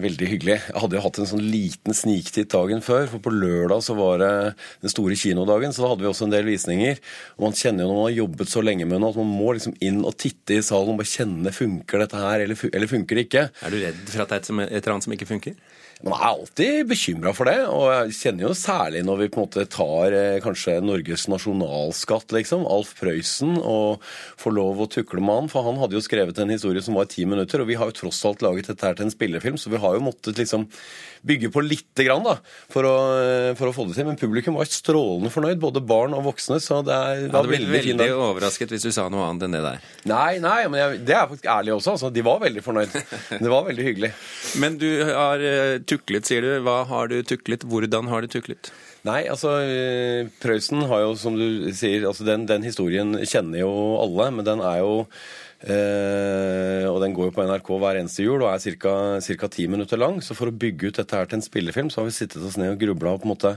veldig 0.00 0.26
hyggelig. 0.30 0.54
Jeg 0.70 0.80
hadde 0.80 0.96
jo 0.96 1.02
hatt 1.04 1.18
en 1.20 1.28
sånn 1.28 1.42
liten 1.44 1.92
sniktitt 1.92 2.48
dagen 2.54 2.80
før. 2.80 3.02
For 3.10 3.20
på 3.20 3.32
lørdag 3.34 3.82
så 3.84 3.92
var 3.98 4.22
det 4.22 4.30
den 4.80 4.92
store 4.94 5.18
kinodagen, 5.20 5.74
så 5.76 5.84
da 5.84 5.90
hadde 5.90 6.06
vi 6.06 6.08
også 6.08 6.24
en 6.24 6.32
del 6.32 6.48
visninger. 6.48 7.02
Og 7.36 7.44
man 7.44 7.58
kjenner 7.58 7.84
jo 7.84 7.90
når 7.90 7.98
man 7.98 8.06
har 8.06 8.14
jobbet 8.16 8.52
så 8.54 8.62
lenge 8.64 8.86
med 8.88 9.02
noe, 9.02 9.12
at 9.12 9.20
man 9.20 9.34
må 9.42 9.52
liksom 9.58 9.76
inn 9.84 10.00
og 10.08 10.16
titte 10.24 10.56
i 10.56 10.64
salen 10.64 10.94
og 10.94 11.02
bare 11.02 11.12
kjenne 11.12 11.52
funker 11.52 12.00
dette 12.00 12.22
her, 12.22 12.46
eller, 12.46 12.64
eller 12.70 12.92
funker 12.94 13.20
det 13.20 13.26
ikke. 13.28 13.44
Er 13.60 13.76
du 13.76 13.78
redd 13.82 14.00
for 14.08 14.24
at 14.24 14.32
det 14.32 14.40
er 14.40 14.64
et 14.70 14.80
eller 14.80 14.96
annet 14.96 15.10
som 15.10 15.16
ikke 15.18 15.28
funker? 15.34 15.60
Man 16.00 16.14
er 16.16 16.22
alltid 16.30 16.88
bekymra 16.88 17.32
for 17.36 17.50
det, 17.50 17.58
og 17.68 17.90
jeg 17.92 18.14
kjenner 18.16 18.46
jo 18.46 18.54
særlig 18.56 19.02
når 19.04 19.18
vi 19.20 19.26
på 19.28 19.40
en 19.40 19.44
måte 19.44 19.66
tar 19.68 20.14
eh, 20.16 20.38
kanskje 20.40 20.78
Norges 20.80 21.26
nasjonalskatt, 21.28 22.32
liksom, 22.32 22.64
Alf 22.64 22.94
Prøysen, 22.96 23.58
og 23.60 24.00
får 24.40 24.56
lov 24.56 24.80
å 24.80 24.88
tukle 24.88 25.20
med 25.20 25.42
han. 25.42 25.50
For 25.52 25.68
han 25.68 25.76
hadde 25.82 25.98
jo 25.98 26.04
skrevet 26.04 26.40
en 26.40 26.54
historie 26.54 26.80
som 26.84 26.96
var 26.96 27.10
ti 27.12 27.26
minutter, 27.28 27.60
og 27.60 27.68
vi 27.68 27.76
har 27.76 27.92
jo 27.92 27.98
tross 28.00 28.22
alt 28.24 28.40
laget 28.46 28.72
dette 28.72 28.88
her 28.88 28.96
til 28.96 29.10
en 29.10 29.12
spillefilm, 29.12 29.60
så 29.60 29.72
vi 29.74 29.82
har 29.82 29.98
jo 29.98 30.06
måttet 30.06 30.40
liksom 30.40 30.70
bygge 31.20 31.50
på 31.52 31.60
lite 31.60 32.04
grann 32.06 32.24
da, 32.24 32.36
for 32.72 32.86
å, 32.88 32.94
eh, 33.20 33.50
for 33.58 33.68
å, 33.68 33.74
få 33.76 33.84
det 33.88 33.98
til. 33.98 34.08
Men 34.08 34.18
publikum 34.20 34.56
var 34.56 34.70
strålende 34.72 35.32
fornøyd, 35.32 35.60
både 35.60 35.82
barn 35.84 36.16
og 36.16 36.24
voksne. 36.30 36.60
så 36.64 36.80
det 36.86 36.96
er, 36.96 37.26
var 37.28 37.42
hadde 37.42 37.52
blitt 37.52 37.66
veldig, 37.66 37.96
veldig 38.00 38.16
overrasket 38.16 38.72
hvis 38.72 38.88
du 38.88 38.92
sa 38.94 39.08
noe 39.12 39.26
annet 39.28 39.46
enn 39.46 39.58
det 39.58 39.62
der. 39.66 39.84
Nei, 40.08 40.40
nei, 40.40 40.58
men 40.72 40.80
jeg, 40.80 41.02
det 41.10 41.16
er 41.18 41.28
faktisk 41.28 41.50
ærlig 41.52 41.76
også. 41.76 41.96
altså. 41.96 42.12
De 42.14 42.24
var 42.24 42.40
veldig 42.40 42.64
fornøyd. 42.64 42.96
Det 43.40 43.48
var 43.50 43.64
veldig 43.66 43.84
hyggelig. 43.84 44.10
Men 44.62 44.76
du 44.80 44.88
har 45.06 45.42
eh, 45.44 45.76
tuklet, 45.90 46.28
sier 46.28 46.46
du. 46.46 46.50
Hva 46.66 46.80
har 46.88 47.10
du 47.10 47.18
tuklet? 47.26 47.66
Hvordan 47.66 48.08
har 48.12 48.24
du 48.24 48.30
tuklet? 48.32 48.72
Nei, 49.08 49.22
altså 49.32 49.58
eh, 49.64 50.30
Prøysen 50.42 50.84
har 50.90 51.06
jo, 51.06 51.14
som 51.18 51.38
du 51.38 51.70
sier, 51.76 52.04
altså 52.08 52.26
den, 52.28 52.48
den 52.48 52.66
historien 52.66 53.14
kjenner 53.24 53.64
jo 53.64 53.70
alle. 54.00 54.30
Men 54.38 54.48
den 54.48 54.64
er 54.64 54.82
jo 54.84 55.06
Eh, 55.60 56.86
og 56.88 57.02
Den 57.02 57.12
går 57.12 57.28
jo 57.28 57.34
på 57.36 57.44
NRK 57.44 57.66
hver 57.82 57.98
eneste 58.00 58.24
jul 58.24 58.40
og 58.40 58.48
er 58.54 59.34
ca. 59.36 59.48
ti 59.48 59.66
minutter 59.68 60.00
lang. 60.00 60.20
Så 60.24 60.36
for 60.36 60.48
å 60.48 60.56
bygge 60.56 60.88
ut 60.88 61.00
dette 61.02 61.16
her 61.16 61.28
til 61.28 61.40
en 61.40 61.44
spillefilm, 61.44 61.90
så 61.90 62.00
har 62.00 62.08
vi 62.08 62.16
sittet 62.16 62.44
oss 62.44 62.56
ned 62.56 62.72
og 62.72 62.80
grubla 62.80 63.14
og 63.14 63.22
på 63.22 63.28
en 63.28 63.34
måte 63.34 63.56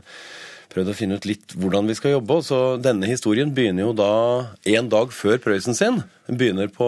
prøvd 0.73 0.91
å 0.91 0.95
finne 0.97 1.17
ut 1.19 1.27
litt 1.29 1.53
hvordan 1.59 1.87
vi 1.89 1.95
skal 1.97 2.15
jobbe. 2.15 2.39
Så 2.45 2.59
denne 2.81 3.07
historien 3.09 3.53
begynner 3.53 3.87
jo 3.87 3.93
da 3.97 4.11
en 4.73 4.89
dag 4.91 5.13
før 5.13 5.39
Prøysen 5.43 5.77
sin. 5.77 6.01
Den 6.27 6.39
begynner 6.39 6.69
på, 6.71 6.87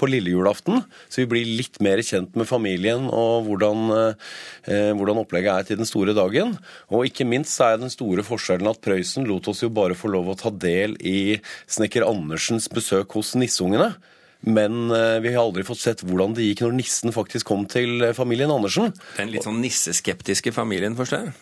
på 0.00 0.08
lille 0.08 0.32
julaften, 0.32 0.82
så 1.12 1.22
vi 1.22 1.28
blir 1.30 1.48
litt 1.60 1.76
mer 1.84 2.00
kjent 2.04 2.36
med 2.38 2.48
familien 2.48 3.10
og 3.12 3.48
hvordan, 3.48 3.82
eh, 3.96 4.92
hvordan, 4.96 5.20
opplegget 5.20 5.52
er 5.52 5.68
til 5.68 5.80
den 5.82 5.88
store 5.88 6.14
dagen. 6.16 6.56
Og 6.88 7.08
ikke 7.10 7.28
minst 7.28 7.60
er 7.64 7.76
den 7.80 7.92
store 7.92 8.24
forskjellen 8.26 8.70
at 8.70 8.80
Prøysen 8.84 9.28
lot 9.28 9.50
oss 9.52 9.62
jo 9.64 9.72
bare 9.74 9.98
få 9.98 10.12
lov 10.12 10.32
å 10.32 10.38
ta 10.40 10.52
del 10.52 10.96
i 11.04 11.36
snekker 11.70 12.08
Andersens 12.08 12.70
besøk 12.72 13.18
hos 13.18 13.34
nissungene. 13.38 13.92
Men 14.40 14.88
eh, 14.96 15.18
vi 15.20 15.34
har 15.34 15.44
aldri 15.44 15.66
fått 15.68 15.82
sett 15.82 16.02
hvordan 16.06 16.32
det 16.36 16.46
gikk 16.48 16.64
når 16.64 16.78
nissen 16.78 17.12
faktisk 17.12 17.50
kom 17.52 17.66
til 17.68 18.00
eh, 18.06 18.16
familien 18.16 18.52
Andersen. 18.52 18.94
Den 19.18 19.34
litt 19.34 19.44
sånn 19.44 19.60
nisseskeptiske 19.60 20.54
familien, 20.56 20.96
forstår 20.96 21.26
jeg? 21.28 21.36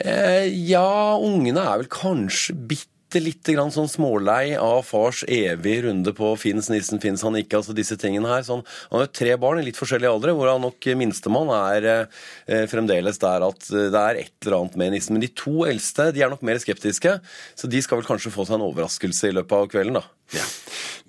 Eh, 0.00 0.48
ja, 0.68 1.14
ungene 1.20 1.62
er 1.62 1.80
vel 1.82 1.90
kanskje 1.92 2.54
bitte 2.54 3.52
grann 3.54 3.70
sånn 3.70 3.86
smålei 3.86 4.56
av 4.58 4.80
fars 4.88 5.20
evige 5.30 5.84
runde 5.84 6.10
på 6.16 6.32
fins 6.40 6.66
nissen, 6.72 6.98
fins 6.98 7.22
han 7.22 7.36
ikke, 7.38 7.60
altså 7.60 7.76
disse 7.76 7.94
tingene 8.00 8.32
her. 8.32 8.42
Sånn, 8.46 8.64
han 8.90 8.98
har 8.98 9.06
jo 9.06 9.12
tre 9.20 9.36
barn 9.38 9.60
i 9.62 9.66
litt 9.68 9.78
forskjellige 9.78 10.10
aldre, 10.10 10.34
hvor 10.34 10.50
han 10.50 10.64
nok 10.66 10.88
minstemann 10.98 11.52
er 11.54 11.88
eh, 11.92 12.64
fremdeles 12.70 13.22
der 13.22 13.46
at 13.46 13.68
det 13.70 14.00
er 14.00 14.22
et 14.24 14.34
eller 14.42 14.58
annet 14.58 14.78
med 14.80 14.96
nissen. 14.96 15.14
Men 15.14 15.22
de 15.26 15.30
to 15.30 15.62
eldste 15.68 16.10
de 16.16 16.24
er 16.26 16.32
nok 16.32 16.42
mer 16.46 16.58
skeptiske, 16.62 17.18
så 17.54 17.70
de 17.70 17.82
skal 17.84 18.00
vel 18.00 18.08
kanskje 18.08 18.34
få 18.34 18.48
seg 18.48 18.58
en 18.58 18.66
overraskelse 18.66 19.30
i 19.30 19.36
løpet 19.38 19.60
av 19.60 19.70
kvelden, 19.76 20.00
da. 20.00 20.06
Ja. 20.34 20.48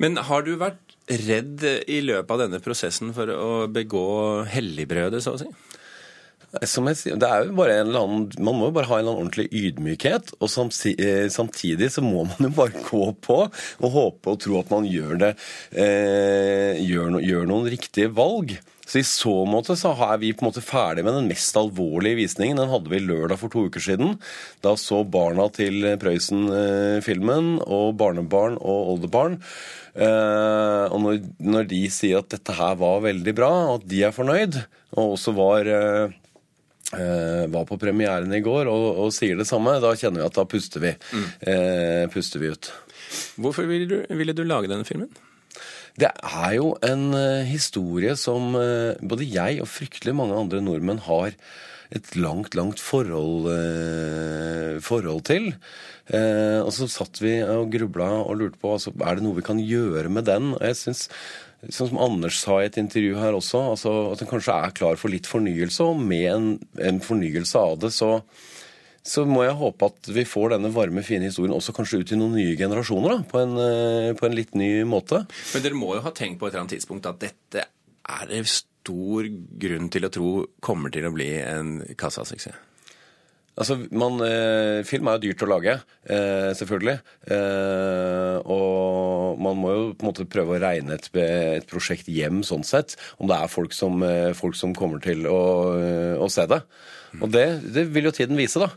Men 0.02 0.19
har 0.30 0.45
du 0.45 0.54
vært 0.62 0.84
redd 1.06 1.63
i 1.65 2.02
løpet 2.06 2.34
av 2.34 2.45
denne 2.45 2.62
prosessen 2.62 3.13
for 3.17 3.30
å 3.34 3.50
begå 3.71 4.06
helligbrødet, 4.50 5.21
så 5.26 5.36
å 5.36 5.41
si? 5.41 5.50
Som 6.63 6.88
jeg 6.88 7.00
sier, 7.00 7.15
det 7.20 7.28
er 7.28 7.48
jo 7.48 7.56
bare 7.58 7.80
en 7.80 7.89
eller 7.89 8.06
annen, 8.06 8.28
Man 8.39 8.58
må 8.60 8.70
jo 8.70 8.76
bare 8.76 8.88
ha 8.89 9.00
en 9.00 9.04
eller 9.04 9.15
annen 9.15 9.26
ordentlig 9.26 9.48
ydmykhet. 9.52 10.36
Og 10.39 10.48
eh, 10.94 11.26
samtidig 11.34 11.91
så 11.91 12.04
må 12.06 12.24
man 12.30 12.48
jo 12.48 12.54
bare 12.56 12.86
gå 12.86 13.10
på 13.26 13.41
og 13.46 13.89
håpe 13.98 14.36
og 14.36 14.39
tro 14.44 14.62
at 14.62 14.72
man 14.72 14.88
gjør 14.88 15.20
det 15.22 15.34
eh, 15.74 16.80
gjør, 16.82 17.12
no, 17.15 17.22
gjør, 17.24 17.50
noen 17.50 17.70
riktige 17.74 18.13
valg. 18.15 18.56
Så 18.86 19.00
I 19.02 19.06
så 19.08 19.34
måte 19.50 19.74
så 19.80 19.96
er 20.12 20.20
vi 20.22 20.30
på 20.36 20.46
en 20.46 20.52
måte 20.52 20.62
ferdig 20.62 21.02
med 21.06 21.15
den 21.18 21.30
mest 21.32 21.58
alvorlige 21.58 22.20
visningen. 22.20 22.60
Den 22.62 22.70
hadde 22.70 22.91
vi 22.91 23.02
lørdag 23.02 23.41
for 23.41 23.52
to 23.52 23.65
uker 23.65 23.82
siden. 23.82 24.20
Da 24.62 24.76
så 24.78 25.02
barna 25.02 25.48
til 25.54 25.88
Prøysen 26.02 26.46
eh, 26.54 27.10
og 27.65 27.96
barnebarn 27.98 28.60
og 28.62 28.94
oldebarn. 28.94 29.39
Eh, 29.96 30.86
og 30.91 31.00
når, 31.02 31.24
når, 31.39 31.68
de 31.72 31.82
sier 31.94 32.20
at 32.20 32.30
dette 32.34 32.56
her 32.56 32.76
var 32.78 33.04
veldig 33.08 33.34
bra, 33.36 33.52
og 33.72 33.80
at 33.80 33.89
de 33.89 34.04
er 34.04 34.15
fornøyd, 34.15 34.60
og 35.00 35.15
også 35.15 35.34
var 35.38 35.72
eh, 35.72 36.15
var 36.93 37.65
på 37.65 37.78
premieren 37.82 38.34
i 38.34 38.43
går 38.45 38.69
og, 38.69 38.84
og, 39.06 39.13
sier 39.13 39.39
det 39.39 39.48
samme, 39.50 39.80
da 39.82 39.95
kjenner 39.98 40.21
vi 40.21 40.28
at 40.28 40.36
da 40.38 40.45
puster 40.50 40.84
vi, 40.84 40.91
mm. 40.93 41.24
uh, 41.50 42.04
puster 42.13 42.43
vi 42.43 42.52
ut. 42.54 42.71
Hvorfor 43.41 43.65
ville 43.69 43.88
du, 43.89 43.95
ville 44.13 44.36
du, 44.38 44.43
lage 44.45 44.69
denne 44.71 44.86
filmen? 44.88 45.10
Det 45.98 46.12
er 46.12 46.58
jo 46.58 46.76
en 46.86 47.08
uh, 47.15 47.45
historie 47.48 48.13
som 48.19 48.54
både 49.02 49.28
jeg 49.28 49.63
og 49.63 49.71
fryktelig 49.71 50.15
mange 50.17 50.38
andre 50.38 50.62
nordmenn 50.63 51.02
har 51.08 51.34
et 51.95 52.15
langt, 52.17 52.56
langt 52.58 52.82
forhold, 52.82 53.45
forhold 54.84 55.21
til. 55.30 55.52
og 56.10 56.71
så 56.74 56.88
satt 56.89 57.21
vi 57.21 57.36
og 57.45 57.69
grubla 57.71 58.08
og 58.24 58.39
lurte 58.39 58.58
på 58.60 58.71
altså, 58.74 58.91
er 59.06 59.15
det 59.15 59.24
noe 59.24 59.38
vi 59.38 59.45
kan 59.45 59.62
gjøre 59.62 60.10
med 60.10 60.26
den. 60.28 60.56
Og 60.58 60.63
jeg 60.65 60.80
synes 60.80 61.06
Sånn 61.63 61.89
som 61.89 62.02
Anders 62.02 62.38
sa 62.44 62.60
i 62.62 62.68
et 62.68 62.78
intervju 62.78 63.15
her 63.18 63.38
også, 63.38 63.62
altså 63.72 63.94
at 64.12 64.22
en 64.22 64.30
kanskje 64.30 64.54
er 64.54 64.76
klar 64.78 65.00
for 65.02 65.13
litt 65.13 65.30
fornyelse. 65.30 65.88
Og 65.88 66.02
med 66.02 66.28
en, 66.30 66.52
en 66.89 67.02
fornyelse 67.02 67.62
av 67.62 67.80
det, 67.82 67.91
så, 67.96 68.20
så, 69.02 69.26
må 69.30 69.46
jeg 69.46 69.58
håpe 69.62 69.89
at 69.89 70.12
vi 70.13 70.28
får 70.30 70.56
denne 70.56 70.74
varme, 70.76 71.06
fine 71.06 71.30
historien 71.30 71.56
også 71.56 71.74
kanskje 71.78 72.04
ut 72.04 72.12
til 72.12 72.22
noen 72.22 72.38
nye 72.38 72.58
generasjoner. 72.60 73.15
da, 73.15 73.30
på 73.32 73.41
en, 73.41 73.58
eh, 73.63 74.12
på 74.20 74.28
en 74.28 74.38
litt 74.38 74.54
ny 74.60 74.70
måte. 74.89 75.24
Men 75.56 75.65
dere 75.65 75.80
må 75.80 75.96
jo 75.98 76.06
ha 76.06 76.13
tenkt 76.13 76.41
på 76.41 76.50
et 76.50 76.54
eller 76.54 76.65
annet 76.65 76.78
tidspunkt 76.78 77.10
at 77.10 77.24
dette 77.24 77.65
er 77.65 78.30
det 78.30 78.46
stor 78.52 79.26
grunn 79.65 79.89
til 79.89 80.06
å 80.06 80.13
tro 80.13 80.32
kommer 80.62 80.94
til 80.94 81.08
å 81.10 81.13
bli 81.15 81.32
en 81.41 81.80
kassasuksess? 81.98 82.75
Altså, 83.56 83.78
man, 83.96 84.20
eh, 84.26 84.84
Film 84.88 85.08
er 85.08 85.15
jo 85.15 85.30
dyrt 85.30 85.44
å 85.46 85.48
lage, 85.48 85.76
eh, 86.12 86.52
selvfølgelig. 86.60 86.98
Eh, 87.32 88.38
og 88.52 89.39
man 89.39 89.56
må 89.62 89.72
jo 89.72 89.86
på 89.96 90.04
en 90.04 90.10
måte 90.10 90.28
prøve 90.28 90.58
å 90.58 90.62
regne 90.62 90.98
et, 90.98 91.08
et 91.15 91.68
prosjekt 91.70 92.10
hjem 92.12 92.44
sånn 92.44 92.65
sett. 92.68 92.98
Om 93.18 93.32
det 93.32 93.38
er 93.39 93.52
folk 93.52 93.72
som, 93.74 94.04
eh, 94.04 94.34
folk 94.36 94.60
som 94.60 94.76
kommer 94.76 95.00
til 95.00 95.24
å, 95.32 95.39
eh, 95.80 96.15
å, 96.20 96.28
se 96.30 96.46
det. 96.52 96.62
Og 97.22 97.32
det, 97.32 97.48
det, 97.72 97.88
vil 97.96 98.10
jo 98.10 98.15
tiden 98.15 98.36
vise, 98.36 98.60
da. 98.60 98.70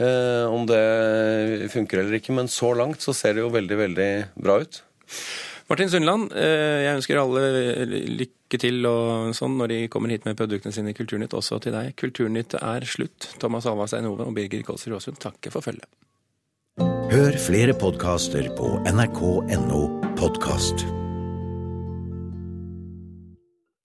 Eh, 0.00 0.48
om 0.48 0.64
det 0.66 1.68
funker 1.70 2.00
eller 2.00 2.16
ikke. 2.16 2.32
Men 2.32 2.48
så 2.48 2.72
langt 2.72 3.04
så 3.04 3.12
ser 3.12 3.36
det 3.36 3.44
jo 3.44 3.52
veldig, 3.52 3.76
veldig 3.76 4.10
bra 4.40 4.62
ut. 4.64 4.80
Martin 5.68 5.88
Sundland, 5.88 6.32
jeg 6.36 6.96
ønsker 6.96 7.20
alle 7.20 7.44
lykke 8.20 8.43
til 8.62 8.86
og 8.88 9.34
sånn 9.36 9.58
når 9.58 9.72
de 9.72 9.78
kommer 9.92 10.12
hit 10.12 10.26
med 10.28 10.38
produktene 10.38 10.74
sine 10.74 10.94
i 10.94 10.96
Kulturnytt, 10.96 11.36
også 11.36 11.60
til 11.64 11.76
deg. 11.76 11.92
Kulturnytt 12.00 12.56
er 12.60 12.88
slutt. 12.88 13.30
Thomas 13.42 13.68
Alvarstein 13.70 14.08
Ove 14.10 14.26
og 14.28 14.34
Birger 14.36 14.64
Kolsrud 14.66 14.98
Aasund 14.98 15.20
takker 15.22 15.54
for 15.54 15.64
følget. 15.64 15.88
Hør 17.14 17.38
flere 17.38 17.76
podkaster 17.78 18.50
på 18.58 18.74
nrk.no 18.90 19.80
podkast. 20.18 20.86